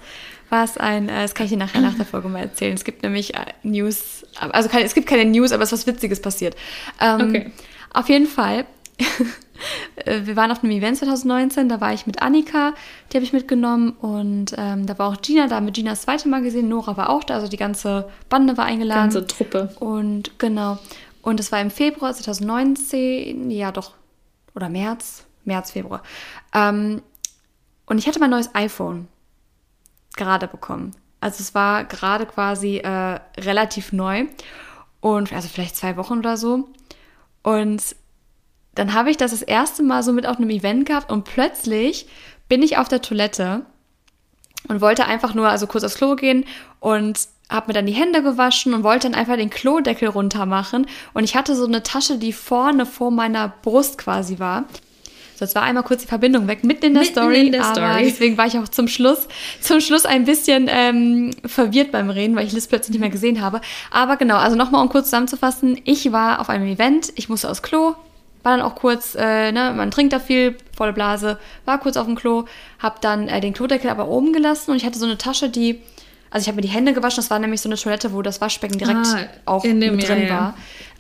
[0.50, 2.74] was ein, äh, das kann ich dir nachher nach der Folge mal erzählen.
[2.74, 5.93] Es gibt nämlich äh, News, also keine, es gibt keine News, aber es ist was
[5.93, 6.56] Witziges passiert.
[7.02, 7.52] Ähm, okay.
[7.93, 8.65] Auf jeden Fall,
[8.98, 9.04] äh,
[10.06, 12.74] wir waren auf einem Event 2019, da war ich mit Annika,
[13.12, 16.04] die habe ich mitgenommen und ähm, da war auch Gina, da haben wir Gina das
[16.04, 19.12] zweite Mal gesehen, Nora war auch da, also die ganze Bande war eingeladen.
[19.12, 19.76] Ganze Truppe.
[19.80, 20.78] Und genau.
[21.22, 23.93] Und es war im Februar 2019, ja doch,
[24.56, 26.04] oder März, März, Februar.
[26.54, 27.02] Ähm,
[27.86, 29.08] und ich hatte mein neues iPhone
[30.15, 30.93] gerade bekommen.
[31.20, 34.26] Also es war gerade quasi äh, relativ neu
[35.00, 36.70] und also vielleicht zwei Wochen oder so.
[37.43, 37.96] Und
[38.78, 42.08] dann habe ich das das erste Mal so mit auf einem Event gehabt und plötzlich
[42.48, 43.66] bin ich auf der Toilette
[44.68, 46.46] und wollte einfach nur also kurz aufs Klo gehen
[46.80, 50.86] und habe mir dann die Hände gewaschen und wollte dann einfach den Klodeckel runter machen
[51.13, 54.66] und ich hatte so eine Tasche, die vorne vor meiner Brust quasi war.
[55.38, 57.46] So, jetzt war einmal kurz die Verbindung weg, mitten in der mitten Story.
[57.46, 58.04] In der aber Story.
[58.06, 59.28] deswegen war ich auch zum Schluss,
[59.62, 63.40] zum Schluss ein bisschen ähm, verwirrt beim Reden, weil ich Liz plötzlich nicht mehr gesehen
[63.40, 63.62] habe.
[63.92, 67.62] Aber genau, also nochmal um kurz zusammenzufassen, ich war auf einem Event, ich musste aufs
[67.62, 67.94] Klo,
[68.43, 72.06] war dann auch kurz, äh, ne, man trinkt da viel, volle Blase, war kurz auf
[72.06, 72.45] dem Klo,
[72.80, 75.82] hab dann äh, den Klodeckel aber oben gelassen und ich hatte so eine Tasche, die,
[76.30, 78.41] also ich habe mir die Hände gewaschen, das war nämlich so eine Toilette, wo das
[78.41, 80.54] Waschbecken direkt ah, auch mit drin ja, war.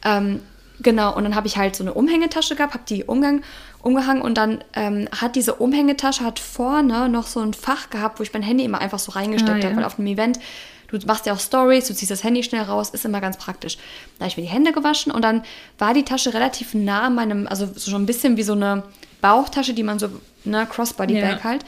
[0.03, 0.41] Ähm,
[0.81, 3.41] genau, und dann habe ich halt so eine Umhängetasche gehabt, habe die Umgang,
[3.81, 8.23] umgehangen und dann ähm, hat diese Umhängetasche hat vorne noch so ein Fach gehabt, wo
[8.23, 9.65] ich mein Handy immer einfach so reingesteckt ah, ja.
[9.65, 10.39] habe, weil auf einem Event
[10.87, 13.77] Du machst ja auch Stories, du ziehst das Handy schnell raus, ist immer ganz praktisch.
[14.17, 15.43] Da habe ich mir die Hände gewaschen und dann
[15.77, 18.83] war die Tasche relativ nah an meinem, also so schon ein bisschen wie so eine
[19.21, 20.07] Bauchtasche, die man so,
[20.45, 21.43] ne, Crossbody-Bag ja.
[21.43, 21.65] halt.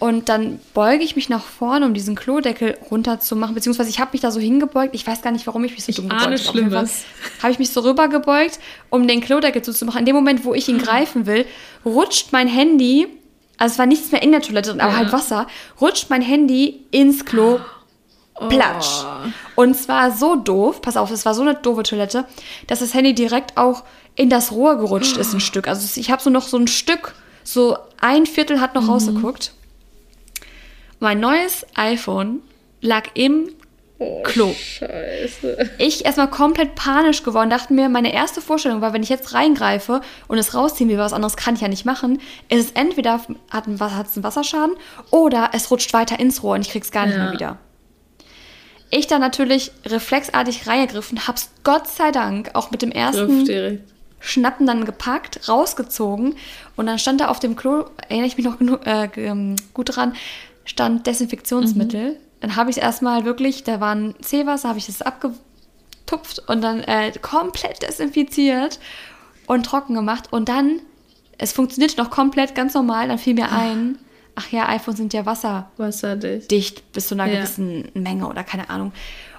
[0.00, 4.22] Und dann beuge ich mich nach vorne, um diesen Klodeckel runterzumachen, beziehungsweise ich habe mich
[4.22, 4.94] da so hingebeugt.
[4.94, 6.38] Ich weiß gar nicht, warum ich mich so ich dumm gebeugt habe.
[6.38, 7.04] Schlimmes.
[7.42, 8.58] Habe ich mich so rübergebeugt,
[8.88, 10.00] um den Klodeckel zuzumachen.
[10.00, 11.44] In dem Moment, wo ich ihn greifen will,
[11.84, 13.08] rutscht mein Handy,
[13.58, 14.96] also es war nichts mehr in der Toilette, aber ja.
[14.96, 15.46] halt Wasser,
[15.82, 17.60] rutscht mein Handy ins Klo
[18.48, 19.04] Platsch.
[19.04, 19.62] Oh.
[19.62, 22.24] Und zwar so doof, pass auf, es war so eine doofe Toilette,
[22.66, 23.84] dass das Handy direkt auch
[24.16, 25.68] in das Rohr gerutscht ist, ein Stück.
[25.68, 28.90] Also ich habe so noch so ein Stück, so ein Viertel hat noch mhm.
[28.90, 29.52] rausgeguckt.
[30.98, 32.40] Mein neues iPhone
[32.82, 33.50] lag im
[33.98, 34.52] oh, Klo.
[34.52, 35.70] Scheiße.
[35.78, 40.02] Ich erstmal komplett panisch geworden, dachte mir, meine erste Vorstellung war, wenn ich jetzt reingreife
[40.28, 43.66] und es rausziehen will, was anderes kann ich ja nicht machen, ist es entweder hat
[43.66, 44.76] es einen Wasserschaden
[45.10, 47.24] oder es rutscht weiter ins Rohr und ich krieg's gar nicht ja.
[47.24, 47.58] mehr wieder.
[48.90, 53.46] Ich dann natürlich reflexartig reingegriffen, hab's Gott sei Dank auch mit dem ersten
[54.18, 56.34] Schnappen dann gepackt, rausgezogen
[56.76, 59.96] und dann stand da auf dem Klo, erinnere ich mich noch genug, äh, ähm, gut
[59.96, 60.14] dran,
[60.64, 62.10] stand Desinfektionsmittel.
[62.12, 62.16] Mhm.
[62.40, 66.60] Dann habe ich es erstmal wirklich, da war ein Seewasser, habe ich es abgetupft und
[66.60, 68.78] dann äh, komplett desinfiziert
[69.46, 70.80] und trocken gemacht und dann,
[71.38, 74.09] es funktionierte noch komplett ganz normal, dann fiel mir ein, ach
[74.50, 77.36] ja, iPhones sind ja Wasser wasserdicht dicht bis zu einer ja.
[77.36, 78.92] gewissen Menge oder keine Ahnung.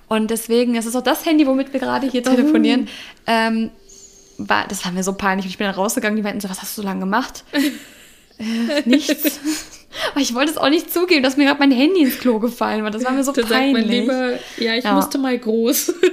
[0.07, 2.87] Und deswegen, es ist auch das Handy, womit wir gerade hier telefonieren.
[2.87, 3.31] Oh.
[3.31, 3.71] Ähm,
[4.37, 5.45] war, das war mir so peinlich.
[5.45, 7.45] Ich bin dann rausgegangen, die meinten so, was hast du so lange gemacht?
[8.37, 9.39] äh, nichts.
[10.11, 12.83] Aber ich wollte es auch nicht zugeben, dass mir gerade mein Handy ins Klo gefallen
[12.83, 12.91] war.
[12.91, 13.73] Das war mir so da peinlich.
[13.73, 14.93] Sagt mein Lieber, ja, ich ja.
[14.93, 15.93] musste mal groß.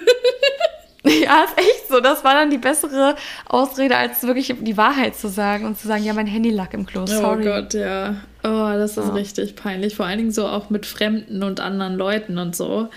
[1.04, 2.00] Ja, ist echt so.
[2.00, 6.04] Das war dann die bessere Ausrede, als wirklich die Wahrheit zu sagen und zu sagen,
[6.04, 7.02] ja, mein Handy lag im Klo.
[7.02, 7.42] Oh sorry.
[7.42, 8.16] Oh Gott, ja.
[8.48, 9.12] Oh, das ist ja.
[9.12, 9.96] richtig peinlich.
[9.96, 12.88] Vor allen Dingen so auch mit Fremden und anderen Leuten und so.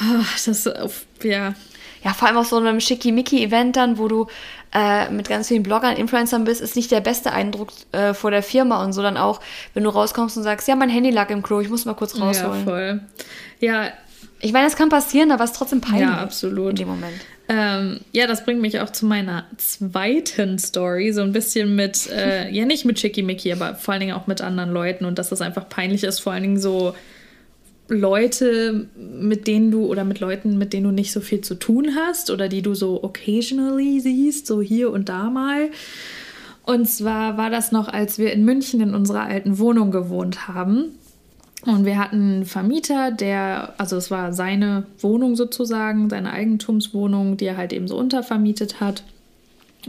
[0.00, 0.70] Oh, das,
[1.22, 1.54] ja.
[2.04, 4.28] Ja, vor allem auf so einem Schickimicki-Event dann, wo du
[4.72, 8.42] äh, mit ganz vielen Bloggern, Influencern bist, ist nicht der beste Eindruck äh, vor der
[8.42, 9.40] Firma und so dann auch,
[9.74, 12.20] wenn du rauskommst und sagst, ja, mein Handy lag im Klo, ich muss mal kurz
[12.20, 12.58] rausholen.
[12.58, 13.00] Ja, voll.
[13.60, 13.88] Ja,
[14.40, 16.02] ich meine, das kann passieren, aber es ist trotzdem peinlich.
[16.02, 16.70] Ja, absolut.
[16.70, 17.14] In dem Moment.
[17.48, 21.12] Ähm, ja, das bringt mich auch zu meiner zweiten Story.
[21.12, 24.40] So ein bisschen mit, äh, ja, nicht mit Schickimicki, aber vor allen Dingen auch mit
[24.40, 26.20] anderen Leuten und dass das einfach peinlich ist.
[26.20, 26.94] Vor allen Dingen so
[27.88, 31.96] Leute, mit denen du oder mit Leuten, mit denen du nicht so viel zu tun
[31.96, 35.70] hast oder die du so occasionally siehst, so hier und da mal.
[36.64, 40.98] Und zwar war das noch, als wir in München in unserer alten Wohnung gewohnt haben.
[41.66, 47.46] Und wir hatten einen Vermieter, der, also es war seine Wohnung sozusagen, seine Eigentumswohnung, die
[47.46, 49.02] er halt eben so untervermietet hat.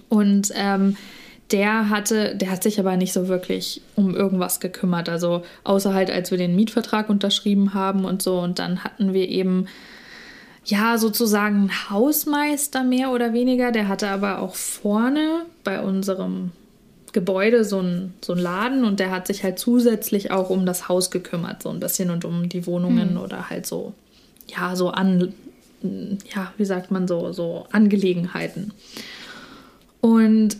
[0.10, 0.98] Und ähm,
[1.52, 5.10] der hatte, der hat sich aber nicht so wirklich um irgendwas gekümmert.
[5.10, 8.40] Also außer halt, als wir den Mietvertrag unterschrieben haben und so.
[8.40, 9.68] Und dann hatten wir eben
[10.66, 13.72] ja sozusagen einen Hausmeister mehr oder weniger.
[13.72, 16.52] Der hatte aber auch vorne bei unserem
[17.13, 20.89] Gebäude so ein, so ein Laden und der hat sich halt zusätzlich auch um das
[20.89, 23.19] Haus gekümmert, so ein bisschen und um die Wohnungen mhm.
[23.19, 23.93] oder halt so,
[24.48, 25.34] ja, so an,
[25.82, 28.74] ja, wie sagt man so, so Angelegenheiten.
[30.02, 30.58] Und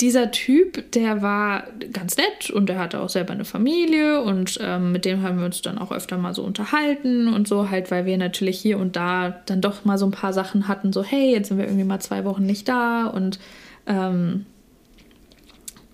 [0.00, 4.92] dieser Typ, der war ganz nett und der hatte auch selber eine Familie und ähm,
[4.92, 8.04] mit dem haben wir uns dann auch öfter mal so unterhalten und so halt, weil
[8.04, 11.32] wir natürlich hier und da dann doch mal so ein paar Sachen hatten, so hey,
[11.32, 13.38] jetzt sind wir irgendwie mal zwei Wochen nicht da und
[13.86, 14.44] ähm,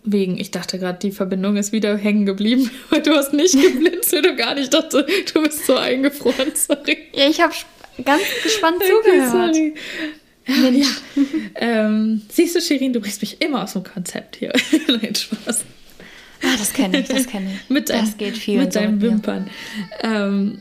[0.05, 4.27] wegen, ich dachte gerade, die Verbindung ist wieder hängen geblieben, weil du hast nicht geblinzelt
[4.27, 6.99] und gar nicht dachte, du bist so eingefroren, sorry.
[7.13, 7.55] Ja, ich habe
[8.05, 9.55] ganz gespannt zugehört.
[9.55, 9.75] sorry.
[10.47, 10.87] Ja, ja.
[11.55, 14.53] ähm, siehst du, Shirin, du bringst mich immer aus dem Konzept hier.
[14.89, 15.65] Nein, Spaß.
[16.43, 17.71] Ah, das kenne ich, das kenne ich.
[17.71, 18.59] mit das dein, geht viel.
[18.59, 19.49] Mit so deinen mit Wimpern.
[20.03, 20.59] Ähm,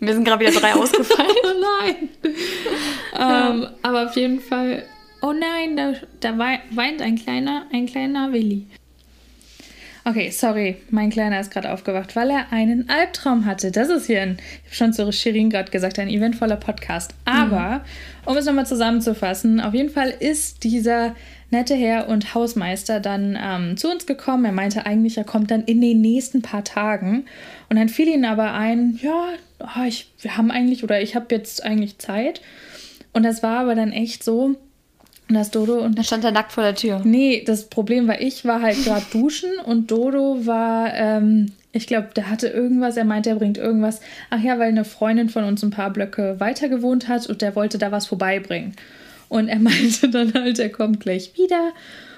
[0.00, 1.30] Wir sind gerade wieder drei ausgefallen.
[1.44, 2.08] oh nein.
[3.16, 4.84] Ähm, aber auf jeden Fall.
[5.20, 8.66] Oh nein, da, da weint ein kleiner, ein kleiner Willi.
[10.08, 13.70] Okay, sorry, mein Kleiner ist gerade aufgewacht, weil er einen Albtraum hatte.
[13.70, 17.12] Das ist hier ein, ich habe schon zu Shirin gerade gesagt, ein eventvoller Podcast.
[17.26, 17.80] Aber,
[18.24, 18.30] mhm.
[18.30, 21.14] um es nochmal zusammenzufassen, auf jeden Fall ist dieser
[21.50, 24.46] nette Herr und Hausmeister dann ähm, zu uns gekommen.
[24.46, 27.26] Er meinte eigentlich, er kommt dann in den nächsten paar Tagen.
[27.68, 29.28] Und dann fiel ihm aber ein, ja,
[29.60, 32.40] oh, ich, wir haben eigentlich, oder ich habe jetzt eigentlich Zeit.
[33.12, 34.56] Und das war aber dann echt so,
[35.28, 35.98] und das Dodo und.
[35.98, 37.02] Da stand er nackt vor der Tür.
[37.04, 42.08] Nee, das Problem war, ich war halt gerade duschen und Dodo war, ähm, ich glaube,
[42.16, 44.00] der hatte irgendwas, er meinte, er bringt irgendwas.
[44.30, 47.54] Ach ja, weil eine Freundin von uns ein paar Blöcke weiter gewohnt hat und der
[47.54, 48.74] wollte da was vorbeibringen.
[49.28, 51.72] Und er meinte dann halt, er kommt gleich wieder.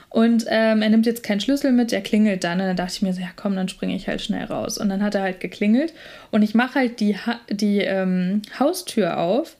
[0.09, 2.61] Und ähm, er nimmt jetzt keinen Schlüssel mit, er klingelt dann.
[2.61, 4.79] Und dann dachte ich mir so, ja komm, dann springe ich halt schnell raus.
[4.79, 5.92] Und dann hat er halt geklingelt.
[6.31, 9.57] Und ich mache halt die, ha die ähm, Haustür auf.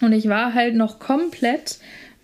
[0.00, 1.78] Und ich war halt noch komplett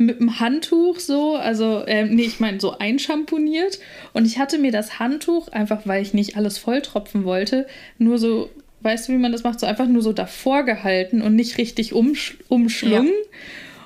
[0.07, 3.79] mit dem Handtuch so, also, äh, nee, ich meine so einschamponiert.
[4.13, 7.67] Und ich hatte mir das Handtuch, einfach weil ich nicht alles volltropfen wollte,
[7.99, 11.37] nur so, weißt du, wie man das macht, so einfach nur so davor gehalten und
[11.37, 13.09] nicht richtig umsch umschlungen.
[13.09, 13.39] Ja.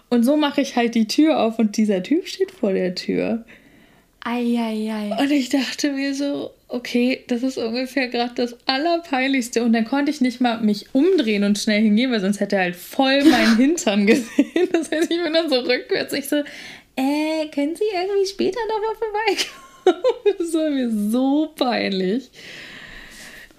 [0.09, 3.45] Und so mache ich halt die Tür auf und dieser Typ steht vor der Tür.
[4.25, 5.17] Eieiei.
[5.19, 9.63] Und ich dachte mir so, okay, das ist ungefähr gerade das Allerpeinlichste.
[9.63, 12.63] Und dann konnte ich nicht mal mich umdrehen und schnell hingehen, weil sonst hätte er
[12.63, 14.69] halt voll meinen Hintern gesehen.
[14.73, 16.13] Das heißt, ich bin dann so rückwärts.
[16.13, 19.63] Ich so, äh, können Sie irgendwie später nochmal vorbeikommen?
[20.39, 22.29] Das war mir so peinlich.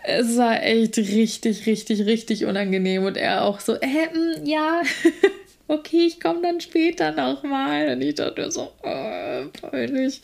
[0.04, 3.06] Es war echt richtig, richtig, richtig unangenehm.
[3.06, 4.82] Und er auch so, äh, mh, hm, ja,
[5.70, 7.93] okay, ich komme dann später nochmal.
[7.93, 10.20] Und ich dachte so, äh, peinlich.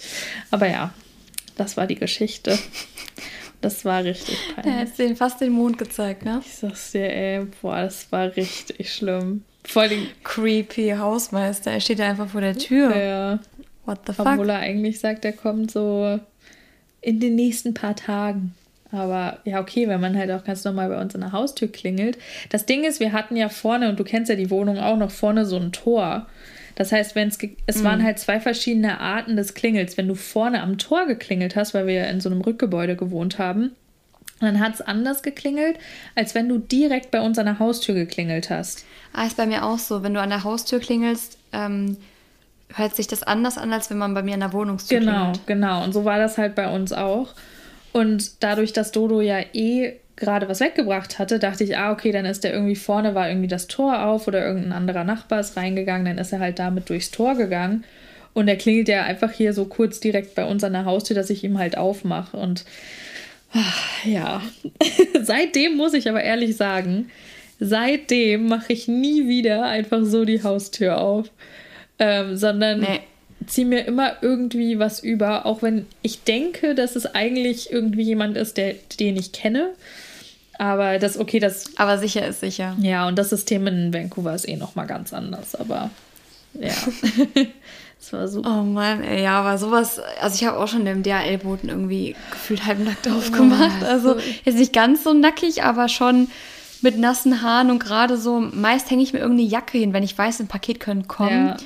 [0.51, 0.93] Aber ja,
[1.55, 2.57] das war die Geschichte.
[3.61, 4.73] Das war richtig peinlich.
[4.73, 6.41] Der hat den fast den Mond gezeigt, ne?
[6.45, 9.43] Ich sag's dir, ey, boah, das war richtig schlimm.
[9.63, 11.71] Voll den creepy Hausmeister.
[11.71, 12.95] Er steht da einfach vor der Tür.
[12.95, 13.39] Ja.
[13.85, 14.25] What the fuck?
[14.25, 16.19] Obwohl er eigentlich sagt, er kommt so
[17.01, 18.53] in den nächsten paar Tagen.
[18.91, 22.17] Aber ja, okay, wenn man halt auch ganz normal bei uns an der Haustür klingelt.
[22.49, 25.09] Das Ding ist, wir hatten ja vorne, und du kennst ja die Wohnung auch noch
[25.09, 26.27] vorne so ein Tor.
[26.75, 27.83] Das heißt, wenn es es mhm.
[27.83, 29.97] waren halt zwei verschiedene Arten des Klingels.
[29.97, 33.71] Wenn du vorne am Tor geklingelt hast, weil wir in so einem Rückgebäude gewohnt haben,
[34.39, 35.77] dann hat es anders geklingelt,
[36.15, 38.85] als wenn du direkt bei uns an der Haustür geklingelt hast.
[39.13, 40.03] Ah, ist bei mir auch so.
[40.03, 41.97] Wenn du an der Haustür klingelst, ähm,
[42.73, 45.47] hört sich das anders an, als wenn man bei mir an der Wohnungstür genau, klingelt.
[45.47, 45.83] Genau, genau.
[45.85, 47.33] Und so war das halt bei uns auch.
[47.91, 52.25] Und dadurch, dass Dodo ja eh gerade was weggebracht hatte, dachte ich, ah, okay, dann
[52.25, 56.05] ist der irgendwie vorne, war irgendwie das Tor auf oder irgendein anderer Nachbar ist reingegangen,
[56.05, 57.83] dann ist er halt damit durchs Tor gegangen.
[58.33, 61.29] Und er klingelt ja einfach hier so kurz direkt bei uns an der Haustür, dass
[61.29, 62.35] ich ihm halt aufmache.
[62.37, 62.65] Und
[63.53, 64.41] ach, ja,
[65.21, 67.09] seitdem muss ich aber ehrlich sagen,
[67.59, 71.29] seitdem mache ich nie wieder einfach so die Haustür auf,
[71.99, 72.99] ähm, sondern nee.
[73.47, 78.37] Ziehe mir immer irgendwie was über, auch wenn ich denke, dass es eigentlich irgendwie jemand
[78.37, 79.73] ist, der, den ich kenne.
[80.59, 81.71] Aber das, okay, das.
[81.77, 82.75] Aber sicher ist sicher.
[82.79, 85.89] Ja, und das System in Vancouver ist eh nochmal ganz anders, aber
[86.53, 86.73] ja.
[87.99, 88.59] das war super.
[88.59, 92.65] Oh Mann, ey, ja, aber sowas, also ich habe auch schon im DHL-Boten irgendwie gefühlt
[92.65, 93.83] halbnackt oh, aufgemacht.
[93.83, 96.29] Also jetzt nicht ganz so nackig, aber schon
[96.81, 100.17] mit nassen Haaren und gerade so, meist hänge ich mir irgendeine Jacke hin, wenn ich
[100.17, 101.47] weiß, ein Paket könnte kommen.
[101.47, 101.57] Ja.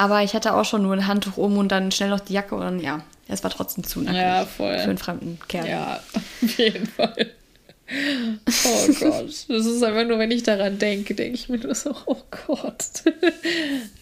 [0.00, 2.54] Aber ich hatte auch schon nur ein Handtuch um und dann schnell noch die Jacke
[2.54, 4.18] und dann, ja, es war trotzdem zu nackig.
[4.18, 4.78] Ja, voll.
[4.78, 5.68] Für einen fremden Kerl.
[5.68, 6.00] Ja,
[6.42, 7.26] auf jeden Fall.
[8.64, 11.94] Oh Gott, das ist einfach nur, wenn ich daran denke, denke ich mir nur so,
[12.06, 13.02] oh Gott.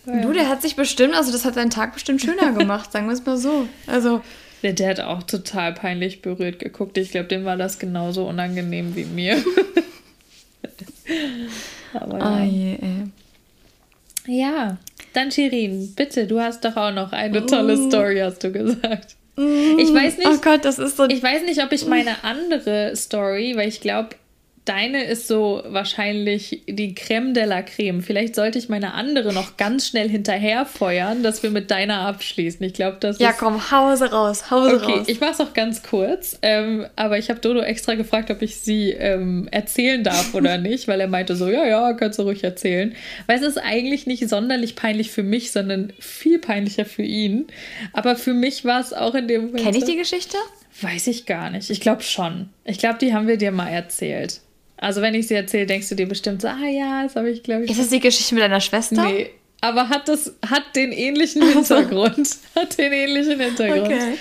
[0.23, 3.15] Du, der hat sich bestimmt, also das hat seinen Tag bestimmt schöner gemacht, sagen wir
[3.15, 3.67] es mal so.
[3.89, 4.23] Also.
[4.63, 6.97] Der, der hat auch total peinlich berührt geguckt.
[6.97, 9.43] Ich glaube, dem war das genauso unangenehm wie mir.
[11.93, 12.41] Aber ja.
[12.41, 13.05] Oh je, ey.
[14.29, 14.77] Ja,
[15.15, 17.89] dann Shirin, bitte, du hast doch auch noch eine tolle uh.
[17.89, 19.17] Story, hast du gesagt.
[19.37, 20.29] Ich weiß nicht.
[20.29, 21.05] Oh Gott, das ist so.
[21.05, 24.11] Ich weiß nicht, ob ich meine andere Story, weil ich glaube,
[24.69, 28.03] deine ist so wahrscheinlich die Creme de la Creme.
[28.03, 32.65] Vielleicht sollte ich meine andere noch ganz schnell hinterherfeuern, dass wir mit deiner abschließen.
[32.67, 35.07] Ich glaube, das Ja, komm, Hause raus, Hause okay, raus.
[35.09, 36.39] ich mach's auch ganz kurz.
[36.43, 40.89] Ähm, aber ich habe Dodo extra gefragt, ob ich sie ähm, erzählen darf oder nicht,
[40.89, 42.95] weil er meinte so, ja, ja, kannst du ruhig erzählen.
[43.27, 47.47] Weil es ist eigentlich nicht sonderlich peinlich für mich, sondern viel peinlicher für ihn.
[47.93, 49.65] Aber für mich war es auch in dem Moment.
[49.65, 50.37] Kenn ich die Geschichte?
[50.81, 51.71] Weiß ich gar nicht.
[51.71, 52.51] Ich glaube schon.
[52.65, 54.41] Ich glaube, die haben wir dir mal erzählt.
[54.81, 57.43] Also wenn ich sie erzähle, denkst du dir bestimmt so, ah ja, das habe ich,
[57.43, 57.71] glaube ich.
[57.71, 59.05] Ist das die Geschichte mit deiner Schwester?
[59.05, 59.31] Nee.
[59.61, 62.37] Aber hat das hat den ähnlichen Hintergrund.
[62.55, 63.87] hat den ähnlichen Hintergrund.
[63.87, 64.15] Okay.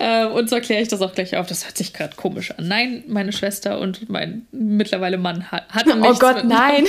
[0.00, 1.46] Ähm, und so erkläre ich das auch gleich auf.
[1.46, 2.66] Das hört sich gerade komisch an.
[2.66, 6.84] Nein, meine Schwester und mein mittlerweile Mann hat, hatten Oh nichts Gott, nein.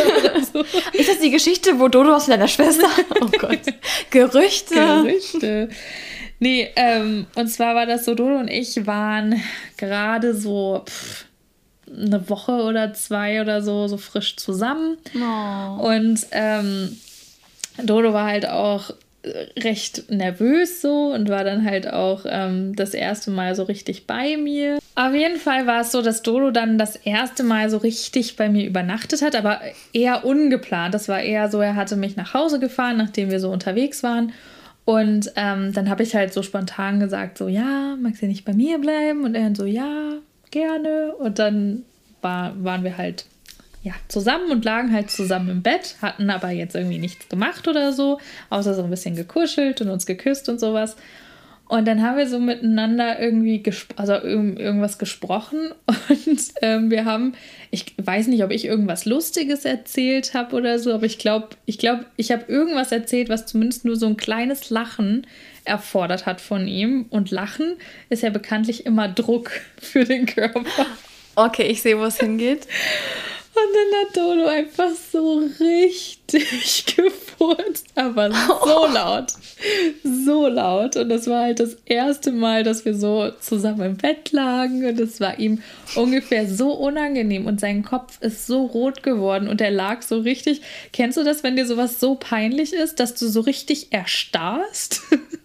[0.52, 0.62] so.
[0.94, 2.88] Ist das die Geschichte, wo Dodo aus deiner Schwester?
[3.22, 3.60] Oh Gott.
[4.10, 4.74] Gerüchte.
[4.74, 5.70] Gerüchte.
[6.40, 9.40] Nee, ähm, und zwar war das so, Dodo und ich waren
[9.78, 11.26] gerade so pff,
[11.88, 14.98] eine Woche oder zwei oder so, so frisch zusammen.
[15.16, 15.88] Oh.
[15.88, 16.98] Und ähm,
[17.84, 18.92] Dodo war halt auch
[19.58, 24.36] recht nervös so und war dann halt auch ähm, das erste Mal so richtig bei
[24.38, 24.80] mir.
[24.96, 28.50] Auf jeden Fall war es so, dass Dodo dann das erste Mal so richtig bei
[28.50, 29.62] mir übernachtet hat, aber
[29.94, 30.94] eher ungeplant.
[30.94, 34.34] Das war eher so, er hatte mich nach Hause gefahren, nachdem wir so unterwegs waren.
[34.86, 38.54] Und ähm, dann habe ich halt so spontan gesagt, so ja, magst du nicht bei
[38.54, 39.24] mir bleiben?
[39.24, 40.18] Und er dann so, ja,
[40.54, 41.14] gerne.
[41.18, 41.84] Und dann
[42.22, 43.26] war, waren wir halt
[43.84, 47.92] ja, zusammen und lagen halt zusammen im Bett, hatten aber jetzt irgendwie nichts gemacht oder
[47.92, 50.96] so, außer so ein bisschen gekuschelt und uns geküsst und sowas.
[51.68, 55.72] Und dann haben wir so miteinander irgendwie gesp also irg irgendwas gesprochen
[56.10, 57.34] und ähm, wir haben,
[57.72, 61.78] ich weiß nicht, ob ich irgendwas Lustiges erzählt habe oder so, aber ich glaube, ich
[61.78, 65.26] glaube, ich habe irgendwas erzählt, was zumindest nur so ein kleines Lachen
[65.66, 67.06] erfordert hat von ihm.
[67.10, 67.76] Und Lachen
[68.10, 70.86] ist ja bekanntlich immer Druck für den Körper.
[71.36, 72.68] Okay, ich sehe, wo es hingeht.
[73.56, 79.32] Und dann hat Dodo einfach so richtig gefurzt, aber so laut.
[80.04, 80.96] So laut.
[80.96, 84.84] Und das war halt das erste Mal, dass wir so zusammen im Bett lagen.
[84.84, 85.62] Und es war ihm
[85.96, 87.46] ungefähr so unangenehm.
[87.46, 89.48] Und sein Kopf ist so rot geworden.
[89.48, 90.62] Und er lag so richtig.
[90.92, 95.02] Kennst du das, wenn dir sowas so peinlich ist, dass du so richtig erstarrst?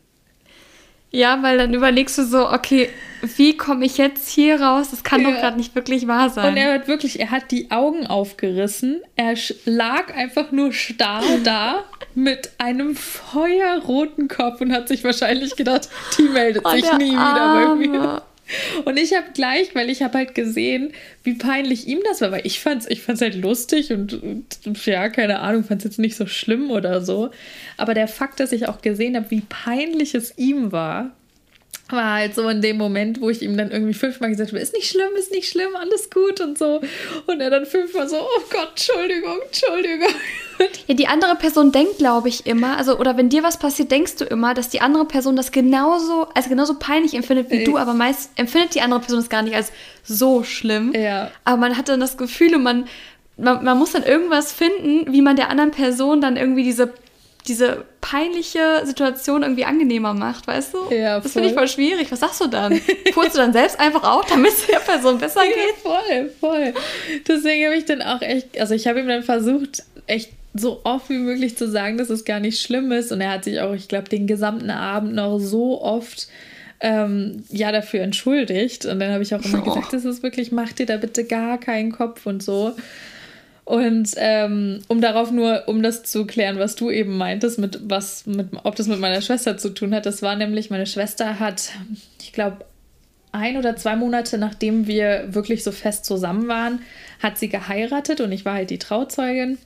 [1.10, 2.90] Ja, weil dann überlegst du so, okay,
[3.36, 4.88] wie komme ich jetzt hier raus?
[4.90, 5.30] Das kann Ja.
[5.30, 6.50] doch gerade nicht wirklich wahr sein.
[6.50, 9.00] Und er hat wirklich, er hat die Augen aufgerissen.
[9.16, 15.88] Er lag einfach nur starr da mit einem feuerroten Kopf und hat sich wahrscheinlich gedacht,
[16.18, 18.22] die meldet Oh, sich nie wieder bei mir.
[18.84, 22.46] Und ich habe gleich, weil ich habe halt gesehen, wie peinlich ihm das war, weil
[22.46, 26.26] ich fand's, ich fand's halt lustig und, und ja, keine Ahnung, fand's jetzt nicht so
[26.26, 27.30] schlimm oder so.
[27.76, 31.10] Aber der Fakt, dass ich auch gesehen habe, wie peinlich es ihm war,
[31.90, 34.74] war halt so in dem Moment, wo ich ihm dann irgendwie fünfmal gesagt habe, ist
[34.74, 36.80] nicht schlimm, ist nicht schlimm, alles gut und so.
[37.26, 40.08] Und er dann fünfmal so, oh Gott, Entschuldigung, Entschuldigung.
[40.88, 44.16] Ja, die andere Person denkt, glaube ich, immer, also, oder wenn dir was passiert, denkst
[44.16, 47.64] du immer, dass die andere Person das genauso, als genauso peinlich empfindet wie Äh.
[47.64, 49.70] du, aber meist empfindet die andere Person es gar nicht als
[50.02, 50.92] so schlimm.
[50.96, 51.30] Ja.
[51.44, 52.88] Aber man hat dann das Gefühl und man,
[53.36, 56.92] man, man muss dann irgendwas finden, wie man der anderen Person dann irgendwie diese,
[57.48, 60.94] diese peinliche Situation irgendwie angenehmer macht, weißt du?
[60.94, 61.68] Ja, Das finde ich voll.
[61.68, 62.10] schwierig.
[62.12, 62.80] Was sagst du dann?
[63.12, 65.74] Furzt du dann selbst einfach auf, damit es der Person besser Ja, geht?
[65.82, 66.74] voll, voll.
[67.26, 71.08] Deswegen habe ich dann auch echt, also ich habe ihm dann versucht, echt so oft
[71.10, 73.12] wie möglich zu sagen, dass es gar nicht schlimm ist.
[73.12, 76.28] Und er hat sich auch, ich glaube, den gesamten Abend noch so oft
[76.80, 78.86] ähm, ja dafür entschuldigt.
[78.86, 79.74] Und dann habe ich auch immer Oh.
[79.74, 82.74] gesagt, das ist wirklich, mach dir da bitte gar keinen Kopf und so.
[83.68, 88.24] Und ähm, um darauf nur, um das zu klären, was du eben meintest, mit was,
[88.24, 91.72] mit, ob das mit meiner Schwester zu tun hat, das war nämlich, meine Schwester hat,
[92.18, 92.64] ich glaube,
[93.30, 96.80] ein oder zwei Monate nachdem wir wirklich so fest zusammen waren,
[97.22, 99.58] hat sie geheiratet und ich war halt die Trauzeugin.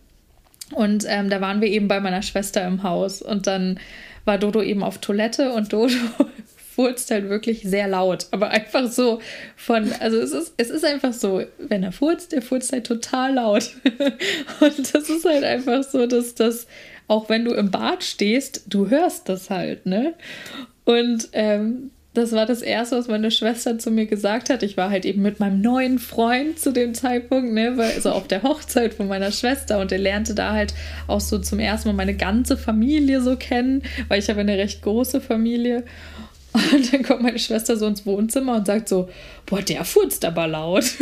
[0.72, 3.78] Und ähm, da waren wir eben bei meiner Schwester im Haus und dann
[4.24, 5.94] war Dodo eben auf Toilette und Dodo
[6.74, 9.20] furzt halt wirklich sehr laut, aber einfach so
[9.56, 13.34] von, also es ist, es ist einfach so, wenn er furzt, der furzt halt total
[13.34, 13.70] laut.
[14.60, 16.66] Und das ist halt einfach so, dass das,
[17.08, 20.14] auch wenn du im Bad stehst, du hörst das halt, ne?
[20.84, 24.62] Und ähm, das war das Erste, was meine Schwester zu mir gesagt hat.
[24.62, 28.28] Ich war halt eben mit meinem neuen Freund zu dem Zeitpunkt, ne, weil, also auf
[28.28, 30.74] der Hochzeit von meiner Schwester und er lernte da halt
[31.06, 34.82] auch so zum ersten Mal meine ganze Familie so kennen, weil ich habe eine recht
[34.82, 35.84] große Familie.
[36.72, 39.08] Und dann kommt meine Schwester so ins Wohnzimmer und sagt so,
[39.46, 40.84] boah, der furzt aber laut.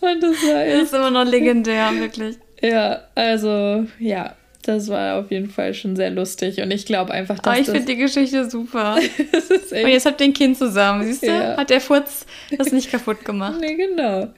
[0.00, 2.36] und das war Das ist immer noch legendär, wirklich.
[2.60, 4.34] ja, also ja.
[4.62, 7.56] Das war auf jeden Fall schon sehr lustig und ich glaube einfach, dass.
[7.56, 8.96] Oh, ich finde die Geschichte super.
[9.70, 11.28] und jetzt habt ihr ein Kind zusammen, siehst du?
[11.28, 11.56] Ja.
[11.56, 12.26] Hat der Furz
[12.58, 13.58] das nicht kaputt gemacht.
[13.58, 14.28] nee, genau.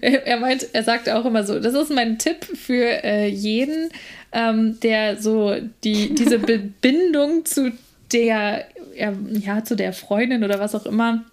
[0.00, 3.90] Er, er, meint, er sagt auch immer so, das ist mein Tipp für äh, jeden,
[4.30, 7.72] ähm, der so die, diese Bindung zu
[8.12, 11.24] der, ja, zu der Freundin oder was auch immer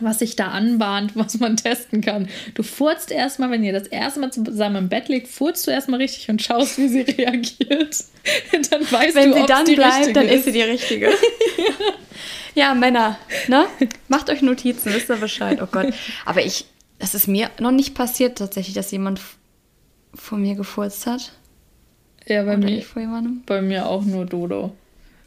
[0.00, 2.28] was sich da anbahnt, was man testen kann.
[2.54, 6.00] Du furzt erstmal, wenn ihr das erste Mal zusammen im Bett liegt, furzt du erstmal
[6.00, 8.04] richtig und schaust, wie sie reagiert.
[8.70, 11.06] dann weißt wenn du, sie dann bleibt, dann ist sie die richtige.
[11.06, 11.14] ja.
[12.54, 13.18] ja, Männer,
[13.48, 13.66] ne?
[14.08, 15.60] Macht euch Notizen, wisst ihr Bescheid.
[15.62, 15.92] Oh Gott.
[16.24, 16.66] Aber ich,
[16.98, 19.20] das ist mir noch nicht passiert tatsächlich, dass jemand
[20.14, 21.32] vor mir gefurzt hat.
[22.26, 22.84] Ja, bei mir,
[23.46, 24.74] bei mir auch nur Dodo.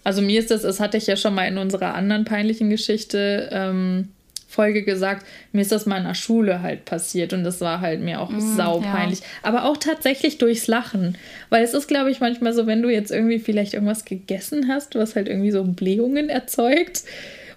[0.04, 3.50] Also mir ist das, das hatte ich ja schon mal in unserer anderen peinlichen Geschichte
[3.52, 4.10] ähm,
[4.48, 8.02] Folge gesagt, mir ist das mal in der Schule halt passiert und das war halt
[8.02, 9.20] mir auch mm, saupeinlich.
[9.20, 9.26] Ja.
[9.44, 11.18] Aber auch tatsächlich durchs Lachen.
[11.50, 14.96] Weil es ist, glaube ich, manchmal so, wenn du jetzt irgendwie vielleicht irgendwas gegessen hast,
[14.96, 17.04] was halt irgendwie so Blähungen erzeugt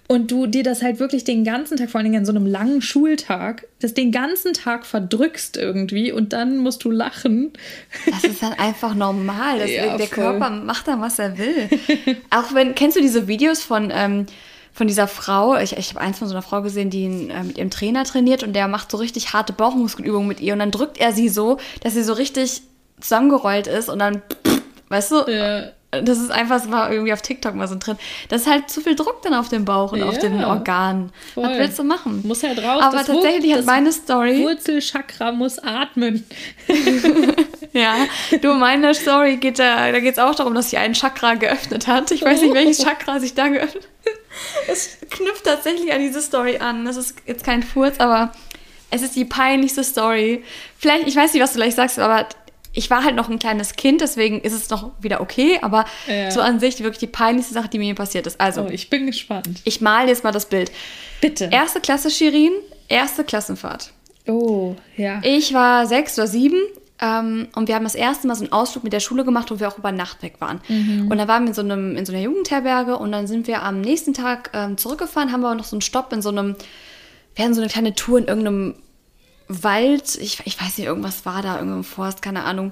[0.07, 2.81] und du dir das halt wirklich den ganzen Tag, vor allem an so einem langen
[2.81, 7.53] Schultag, das den ganzen Tag verdrückst irgendwie und dann musst du lachen.
[8.05, 9.59] Das ist dann einfach normal.
[9.59, 10.23] Das, ja, der voll.
[10.23, 11.69] Körper macht dann, was er will.
[12.29, 14.25] Auch wenn, kennst du diese Videos von ähm,
[14.75, 17.43] von dieser Frau, ich, ich habe eins von so einer Frau gesehen, die ihn, äh,
[17.43, 20.71] mit ihrem Trainer trainiert und der macht so richtig harte Bauchmuskelübungen mit ihr und dann
[20.71, 22.61] drückt er sie so, dass sie so richtig
[22.99, 24.21] zusammengerollt ist und dann,
[24.89, 25.71] weißt du, ja.
[26.01, 27.97] Das ist einfach, das war irgendwie auf TikTok mal so drin.
[28.29, 31.11] Das ist halt zu viel Druck dann auf dem Bauch und ja, auf den Organen.
[31.33, 31.43] Voll.
[31.43, 32.21] Was willst du machen?
[32.25, 32.83] Muss halt raus.
[32.83, 34.43] Aber tatsächlich hat meine Story.
[34.43, 36.25] Wurzelchakra muss atmen.
[37.73, 37.95] ja,
[38.41, 41.87] du, meine Story geht da, da geht es auch darum, dass sie einen Chakra geöffnet
[41.87, 42.11] hat.
[42.11, 43.95] Ich weiß nicht, welches Chakra sich da geöffnet hat
[44.67, 46.85] es knüpft tatsächlich an diese Story an.
[46.85, 48.31] Das ist jetzt kein Furz, aber
[48.91, 50.43] es ist die peinlichste Story.
[50.77, 52.27] Vielleicht, ich weiß nicht, was du gleich sagst, aber
[52.75, 56.29] ich war halt noch ein kleines Kind, deswegen ist es noch wieder okay, aber ja.
[56.29, 58.39] so an sich wirklich die peinlichste Sache, die mir passiert ist.
[58.39, 59.61] Also, oh, ich bin gespannt.
[59.63, 60.71] Ich male jetzt mal das Bild.
[61.21, 61.49] Bitte.
[61.51, 62.51] Erste Klasse Shirin,
[62.87, 63.91] erste Klassenfahrt.
[64.27, 65.21] Oh, ja.
[65.23, 66.59] Ich war sechs oder sieben.
[67.01, 69.59] Ähm, und wir haben das erste Mal so einen Ausflug mit der Schule gemacht, wo
[69.59, 70.61] wir auch über Nacht weg waren.
[70.67, 71.09] Mhm.
[71.09, 73.63] Und da waren wir in so, einem, in so einer Jugendherberge und dann sind wir
[73.63, 76.55] am nächsten Tag ähm, zurückgefahren, haben aber noch so einen Stopp in so einem,
[77.35, 78.75] wir hatten so eine kleine Tour in irgendeinem
[79.47, 82.71] Wald, ich, ich weiß nicht, irgendwas war da, irgendein Forst, keine Ahnung.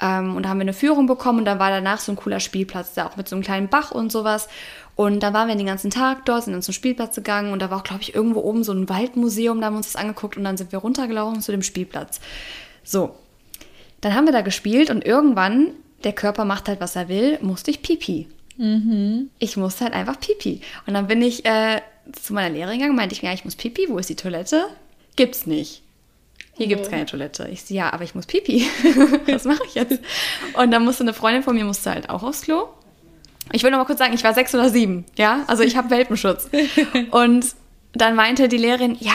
[0.00, 2.40] Ähm, und da haben wir eine Führung bekommen und dann war danach so ein cooler
[2.40, 4.48] Spielplatz, da auch mit so einem kleinen Bach und sowas.
[4.96, 7.70] Und da waren wir den ganzen Tag dort, sind dann zum Spielplatz gegangen und da
[7.70, 10.36] war auch, glaube ich, irgendwo oben so ein Waldmuseum, da haben wir uns das angeguckt
[10.36, 12.20] und dann sind wir runtergelaufen zu dem Spielplatz.
[12.84, 13.14] So,
[14.00, 15.70] dann haben wir da gespielt und irgendwann,
[16.04, 18.28] der Körper macht halt, was er will, musste ich pipi.
[18.56, 19.30] Mhm.
[19.38, 20.60] Ich musste halt einfach pipi.
[20.86, 21.80] Und dann bin ich äh,
[22.12, 24.66] zu meiner Lehrerin gegangen, meinte ich mir, ja, ich muss pipi, wo ist die Toilette?
[25.16, 25.83] Gibt's nicht.
[26.56, 27.48] Hier gibt es keine Toilette.
[27.50, 28.66] Ich so, ja, aber ich muss pipi.
[29.26, 29.98] was mache ich jetzt?
[30.54, 32.68] Und dann musste eine Freundin von mir musste halt auch aufs Klo.
[33.52, 35.44] Ich will noch mal kurz sagen, ich war sechs oder sieben, ja?
[35.48, 36.48] Also ich habe Welpenschutz.
[37.10, 37.46] Und
[37.92, 39.12] dann meinte die Lehrerin, ja,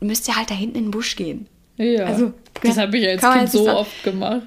[0.00, 1.48] müsst ihr halt da hinten in den Busch gehen.
[1.76, 2.04] Ja.
[2.04, 2.32] Also,
[2.62, 3.78] das habe ich als Kind so sagen.
[3.78, 4.42] oft gemacht.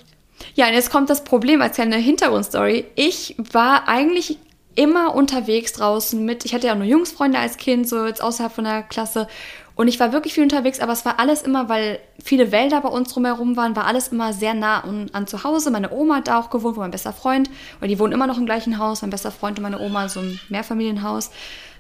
[0.53, 2.85] Ja, und jetzt kommt das Problem als kleine Hintergrundstory.
[2.95, 4.37] Ich war eigentlich
[4.75, 8.51] immer unterwegs draußen mit, ich hatte ja auch nur Jungsfreunde als Kind, so jetzt außerhalb
[8.51, 9.27] von der Klasse.
[9.75, 12.87] Und ich war wirklich viel unterwegs, aber es war alles immer, weil viele Wälder bei
[12.87, 15.69] uns drumherum waren, war alles immer sehr nah an, an zu Hause.
[15.69, 17.49] Meine Oma hat da auch gewohnt, wo mein bester Freund,
[17.81, 20.21] weil die wohnen immer noch im gleichen Haus, mein bester Freund und meine Oma, so
[20.21, 21.29] ein Mehrfamilienhaus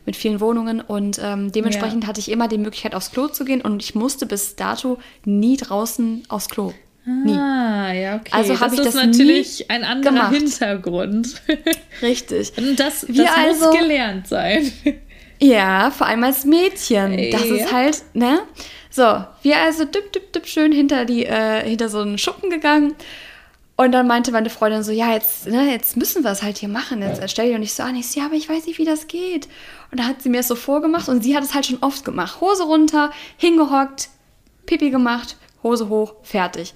[0.05, 2.09] mit vielen Wohnungen und ähm, dementsprechend ja.
[2.09, 5.57] hatte ich immer die Möglichkeit aufs Klo zu gehen und ich musste bis dato nie
[5.57, 6.73] draußen aufs Klo.
[7.05, 7.33] Nie.
[7.33, 8.31] Ah, ja, okay.
[8.31, 10.33] Also habe ich das natürlich ein anderer gemacht.
[10.33, 11.41] Hintergrund.
[12.01, 12.53] Richtig.
[12.57, 14.71] Und das, das muss also, gelernt sein.
[15.39, 17.31] Ja, vor allem als Mädchen.
[17.31, 17.55] Das ja.
[17.55, 18.43] ist halt, ne?
[18.89, 22.95] So, wir also düpp, düpp, düpp schön hinter die, äh, hinter so einen Schuppen gegangen
[23.77, 26.69] und dann meinte meine Freundin so, ja, jetzt, ne, jetzt müssen wir es halt hier
[26.69, 27.01] machen.
[27.01, 27.95] Jetzt stell dich doch nicht so an.
[27.95, 29.49] Ich so, ja, aber ich weiß nicht, wie das geht.
[29.91, 32.05] Und da hat sie mir das so vorgemacht und sie hat es halt schon oft
[32.05, 32.39] gemacht.
[32.39, 34.09] Hose runter, hingehockt,
[34.65, 36.73] Pipi gemacht, Hose hoch, fertig.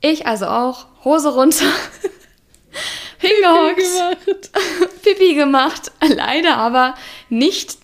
[0.00, 1.66] Ich also auch, Hose runter,
[3.18, 4.50] hingehockt, Pipi gemacht.
[5.02, 5.92] Pipi gemacht.
[6.00, 6.94] Leider aber
[7.28, 7.76] nicht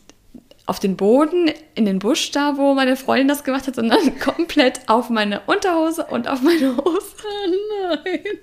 [0.67, 4.81] auf den Boden, in den Busch da, wo meine Freundin das gemacht hat, sondern komplett
[4.89, 7.01] auf meine Unterhose und auf meine Hose.
[7.29, 8.39] Oh nein.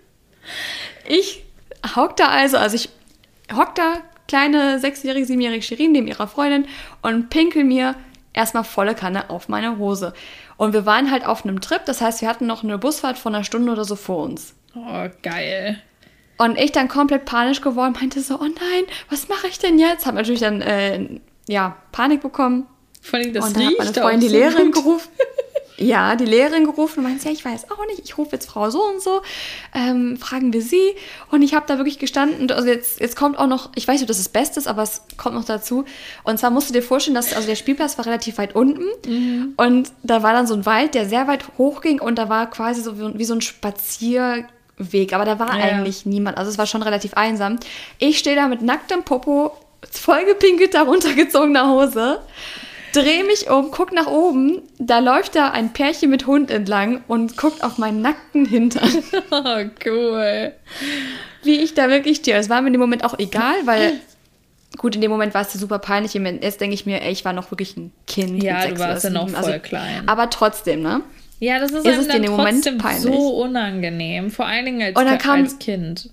[1.07, 1.43] Ich
[1.95, 2.89] hock da also, also ich
[3.53, 3.97] hock da,
[4.27, 6.65] kleine sechsjährige, siebenjährige Shirin neben ihrer Freundin
[7.01, 7.95] und pinkel mir
[8.33, 10.13] erstmal volle Kanne auf meine Hose.
[10.57, 13.35] Und wir waren halt auf einem Trip, das heißt, wir hatten noch eine Busfahrt von
[13.35, 14.55] einer Stunde oder so vor uns.
[14.75, 15.81] Oh, geil.
[16.37, 20.05] Und ich dann komplett panisch geworden, meinte so, oh nein, was mache ich denn jetzt?
[20.05, 22.67] Hab natürlich dann, äh, ja, Panik bekommen.
[23.01, 25.09] Vor allem, das Und dann hat meine Freundin die Lehrerin gerufen.
[25.77, 28.69] ja, die Lehrerin gerufen und meinte, ja, ich weiß auch nicht, ich rufe jetzt Frau
[28.69, 29.21] so und so,
[29.73, 30.93] ähm, fragen wir sie.
[31.31, 34.03] Und ich habe da wirklich gestanden, also jetzt, jetzt kommt auch noch, ich weiß nicht,
[34.03, 35.85] ob das das Beste ist, aber es kommt noch dazu.
[36.23, 39.53] Und zwar musst du dir vorstellen, dass also der Spielplatz war relativ weit unten mhm.
[39.57, 42.49] und da war dann so ein Wald, der sehr weit hoch ging und da war
[42.49, 45.65] quasi so wie, wie so ein Spazierweg, aber da war ja.
[45.65, 47.57] eigentlich niemand, also es war schon relativ einsam.
[47.97, 49.51] Ich stehe da mit nacktem Popo,
[49.91, 52.21] vollgepinkelter, runtergezogener Hose
[52.93, 57.37] drehe mich um, guck nach oben, da läuft da ein Pärchen mit Hund entlang und
[57.37, 58.89] guckt auf meinen nackten Hintern.
[59.31, 60.53] Oh, cool.
[61.43, 62.37] Wie ich da wirklich stehe.
[62.37, 63.93] Es war mir in dem Moment auch egal, weil
[64.77, 66.13] gut, in dem Moment war es super peinlich.
[66.13, 68.43] Jetzt denke ich mir, ey, ich war noch wirklich ein Kind.
[68.43, 70.07] Ja, du warst ja noch voll also, klein.
[70.07, 71.01] Aber trotzdem, ne?
[71.39, 73.01] Ja, das ist, ist es in dem Moment peinlich.
[73.01, 74.29] so unangenehm.
[74.29, 76.09] Vor allen Dingen als, kam, als Kind.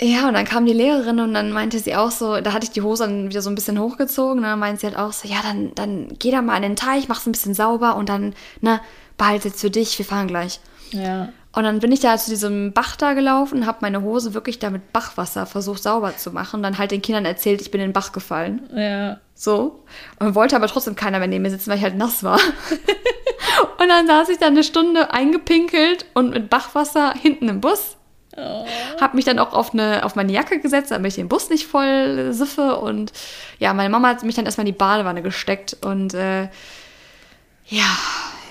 [0.00, 2.70] Ja, und dann kam die Lehrerin und dann meinte sie auch so, da hatte ich
[2.70, 5.26] die Hose dann wieder so ein bisschen hochgezogen und dann meinte sie halt auch so,
[5.28, 8.34] ja, dann, dann geh da mal in den Teich, mach's ein bisschen sauber und dann,
[8.60, 8.80] ne,
[9.16, 10.60] behalte jetzt für dich, wir fahren gleich.
[10.92, 11.30] Ja.
[11.52, 14.70] Und dann bin ich da zu diesem Bach da gelaufen, habe meine Hose wirklich da
[14.70, 17.92] mit Bachwasser versucht sauber zu machen, dann halt den Kindern erzählt, ich bin in den
[17.92, 18.68] Bach gefallen.
[18.72, 19.18] Ja.
[19.34, 19.82] So.
[20.20, 22.38] Und wollte aber trotzdem keiner mehr neben mir sitzen, weil ich halt nass war.
[23.80, 27.97] und dann saß ich da eine Stunde eingepinkelt und mit Bachwasser hinten im Bus
[28.38, 28.66] Oh.
[29.00, 31.66] Hab mich dann auch auf, eine, auf meine Jacke gesetzt, damit ich den Bus nicht
[31.66, 32.76] voll siffe.
[32.76, 33.12] Und
[33.58, 35.76] ja, meine Mama hat mich dann erstmal in die Badewanne gesteckt.
[35.80, 36.48] Und äh,
[37.66, 37.96] ja.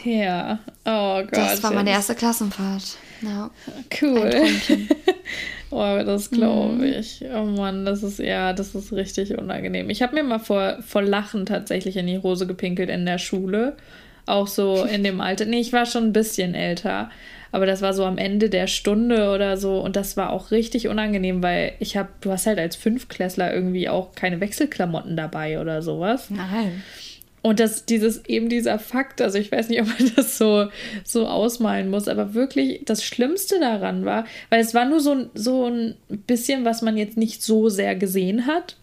[0.04, 0.60] Ja.
[0.86, 1.34] Oh Gott.
[1.34, 2.98] Das war meine erste Klassenfahrt.
[3.22, 3.50] Ja.
[4.02, 4.32] Cool.
[5.72, 6.84] oh, das glaube mhm.
[6.84, 7.24] ich.
[7.34, 9.90] Oh Mann, das ist ja, das ist richtig unangenehm.
[9.90, 13.76] Ich habe mir mal vor, vor Lachen tatsächlich in die Hose gepinkelt in der Schule.
[14.26, 15.46] Auch so in dem Alter.
[15.46, 17.10] Nee, ich war schon ein bisschen älter.
[17.52, 19.80] Aber das war so am Ende der Stunde oder so.
[19.80, 23.90] Und das war auch richtig unangenehm, weil ich habe, du hast halt als Fünfklässler irgendwie
[23.90, 26.30] auch keine Wechselklamotten dabei oder sowas.
[26.30, 26.84] Nein.
[27.42, 30.68] Und das, dieses, eben dieser Fakt, also ich weiß nicht, ob man das so,
[31.04, 35.66] so ausmalen muss, aber wirklich das Schlimmste daran war, weil es war nur so, so
[35.66, 38.76] ein bisschen, was man jetzt nicht so sehr gesehen hat.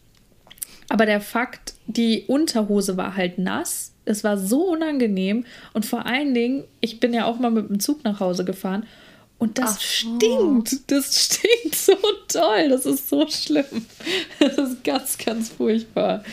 [0.88, 6.34] Aber der Fakt, die Unterhose war halt nass es war so unangenehm und vor allen
[6.34, 8.86] Dingen, ich bin ja auch mal mit dem Zug nach Hause gefahren
[9.38, 10.90] und das Ach, stinkt.
[10.90, 11.96] Das stinkt so
[12.28, 12.68] toll.
[12.70, 13.86] Das ist so schlimm.
[14.38, 16.24] Das ist ganz, ganz furchtbar.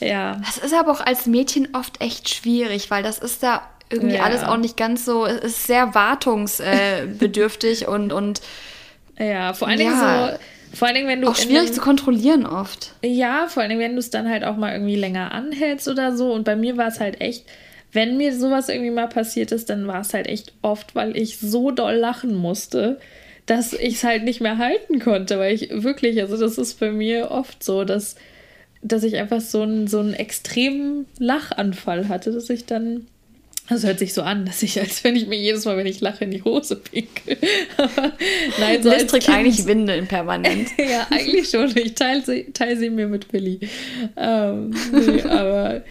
[0.00, 0.40] Ja.
[0.44, 4.24] Das ist aber auch als Mädchen oft echt schwierig, weil das ist da irgendwie ja.
[4.24, 8.40] alles auch nicht ganz so, es ist sehr wartungsbedürftig und, und
[9.18, 10.32] ja, vor allen Dingen ja.
[10.32, 10.38] so
[10.72, 11.28] vor allen Dingen, wenn du.
[11.28, 12.92] Auch schwierig einem, zu kontrollieren oft.
[13.02, 16.16] Ja, vor allen Dingen, wenn du es dann halt auch mal irgendwie länger anhältst oder
[16.16, 16.32] so.
[16.32, 17.44] Und bei mir war es halt echt,
[17.92, 21.38] wenn mir sowas irgendwie mal passiert ist, dann war es halt echt oft, weil ich
[21.38, 23.00] so doll lachen musste,
[23.46, 25.38] dass ich es halt nicht mehr halten konnte.
[25.38, 28.14] Weil ich wirklich, also das ist bei mir oft so, dass,
[28.82, 33.06] dass ich einfach so einen, so einen extremen Lachanfall hatte, dass ich dann
[33.70, 36.00] das hört sich so an, dass ich, als wenn ich mir jedes Mal, wenn ich
[36.00, 37.36] lache, in die Hose pinkel.
[38.58, 40.70] Nein, so Liz trägt eigentlich Windeln permanent.
[40.78, 41.74] ja, eigentlich schon.
[41.76, 43.60] Ich teile sie, teil sie mir mit Billy.
[44.16, 45.82] Ähm, nee, aber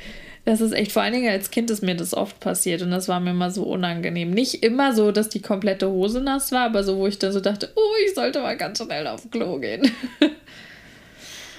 [0.43, 3.07] das ist echt, vor allen Dingen als Kind ist mir das oft passiert und das
[3.07, 4.31] war mir immer so unangenehm.
[4.31, 7.39] Nicht immer so, dass die komplette Hose nass war, aber so, wo ich dann so
[7.39, 9.89] dachte, oh, ich sollte mal ganz schnell aufs Klo gehen.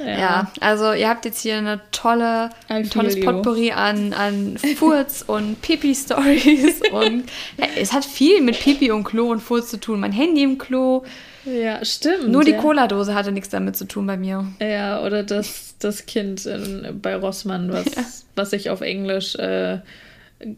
[0.04, 0.18] Ja.
[0.18, 0.52] ja.
[0.60, 3.20] also ihr habt jetzt hier eine tolle, ein tolles.
[3.20, 7.24] Potpourri an, an Furz und Pipi-Stories und
[7.56, 10.00] ja, es hat viel mit Pipi und Klo und Furz zu tun.
[10.00, 11.04] Mein Handy im Klo.
[11.44, 12.28] Ja, stimmt.
[12.28, 12.60] Nur die ja.
[12.60, 14.46] Cola-Dose hatte nichts damit zu tun bei mir.
[14.60, 18.04] Ja, oder das, das Kind in, bei Rossmann, was, ja.
[18.34, 19.78] was ich auf Englisch äh,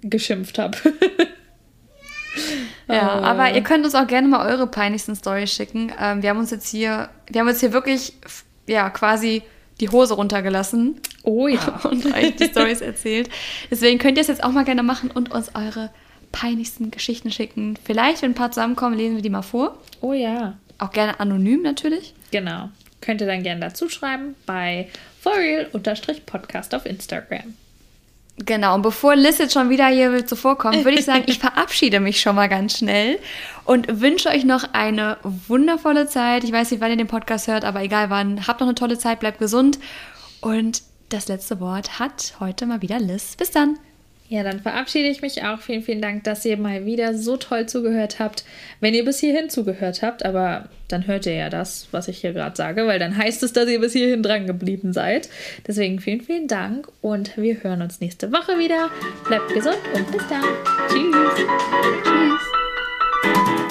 [0.02, 0.76] geschimpft habe.
[2.88, 3.24] Ja, oh.
[3.24, 5.92] aber ihr könnt uns auch gerne mal eure peinlichsten Stories schicken.
[6.00, 8.14] Ähm, wir haben uns jetzt hier, wir haben uns hier wirklich
[8.66, 9.42] ja, quasi
[9.80, 11.00] die Hose runtergelassen.
[11.22, 11.80] Oh ja.
[11.90, 13.28] Und euch die Stories erzählt.
[13.70, 15.90] Deswegen könnt ihr es jetzt auch mal gerne machen und uns eure
[16.30, 17.76] peinlichsten Geschichten schicken.
[17.84, 19.78] Vielleicht, wenn ein paar zusammenkommen, lesen wir die mal vor.
[20.00, 20.56] Oh ja.
[20.78, 22.14] Auch gerne anonym natürlich.
[22.30, 22.70] Genau.
[23.00, 24.88] Könnt ihr dann gerne dazu schreiben bei
[25.20, 27.54] forreal-podcast auf Instagram.
[28.44, 32.20] Genau, und bevor Liz jetzt schon wieder hier zuvorkommt, würde ich sagen, ich verabschiede mich
[32.20, 33.18] schon mal ganz schnell
[33.64, 36.44] und wünsche euch noch eine wundervolle Zeit.
[36.44, 38.46] Ich weiß nicht, wann ihr den Podcast hört, aber egal wann.
[38.46, 39.78] Habt noch eine tolle Zeit, bleibt gesund.
[40.40, 43.36] Und das letzte Wort hat heute mal wieder Liz.
[43.36, 43.78] Bis dann.
[44.32, 45.60] Ja, dann verabschiede ich mich auch.
[45.60, 48.44] Vielen, vielen Dank, dass ihr mal wieder so toll zugehört habt.
[48.80, 52.32] Wenn ihr bis hierhin zugehört habt, aber dann hört ihr ja das, was ich hier
[52.32, 55.28] gerade sage, weil dann heißt es, dass ihr bis hierhin dran geblieben seid.
[55.66, 58.88] Deswegen vielen, vielen Dank und wir hören uns nächste Woche wieder.
[59.28, 60.44] Bleibt gesund und bis dann.
[60.88, 61.46] Tschüss.
[62.02, 63.61] Tschüss.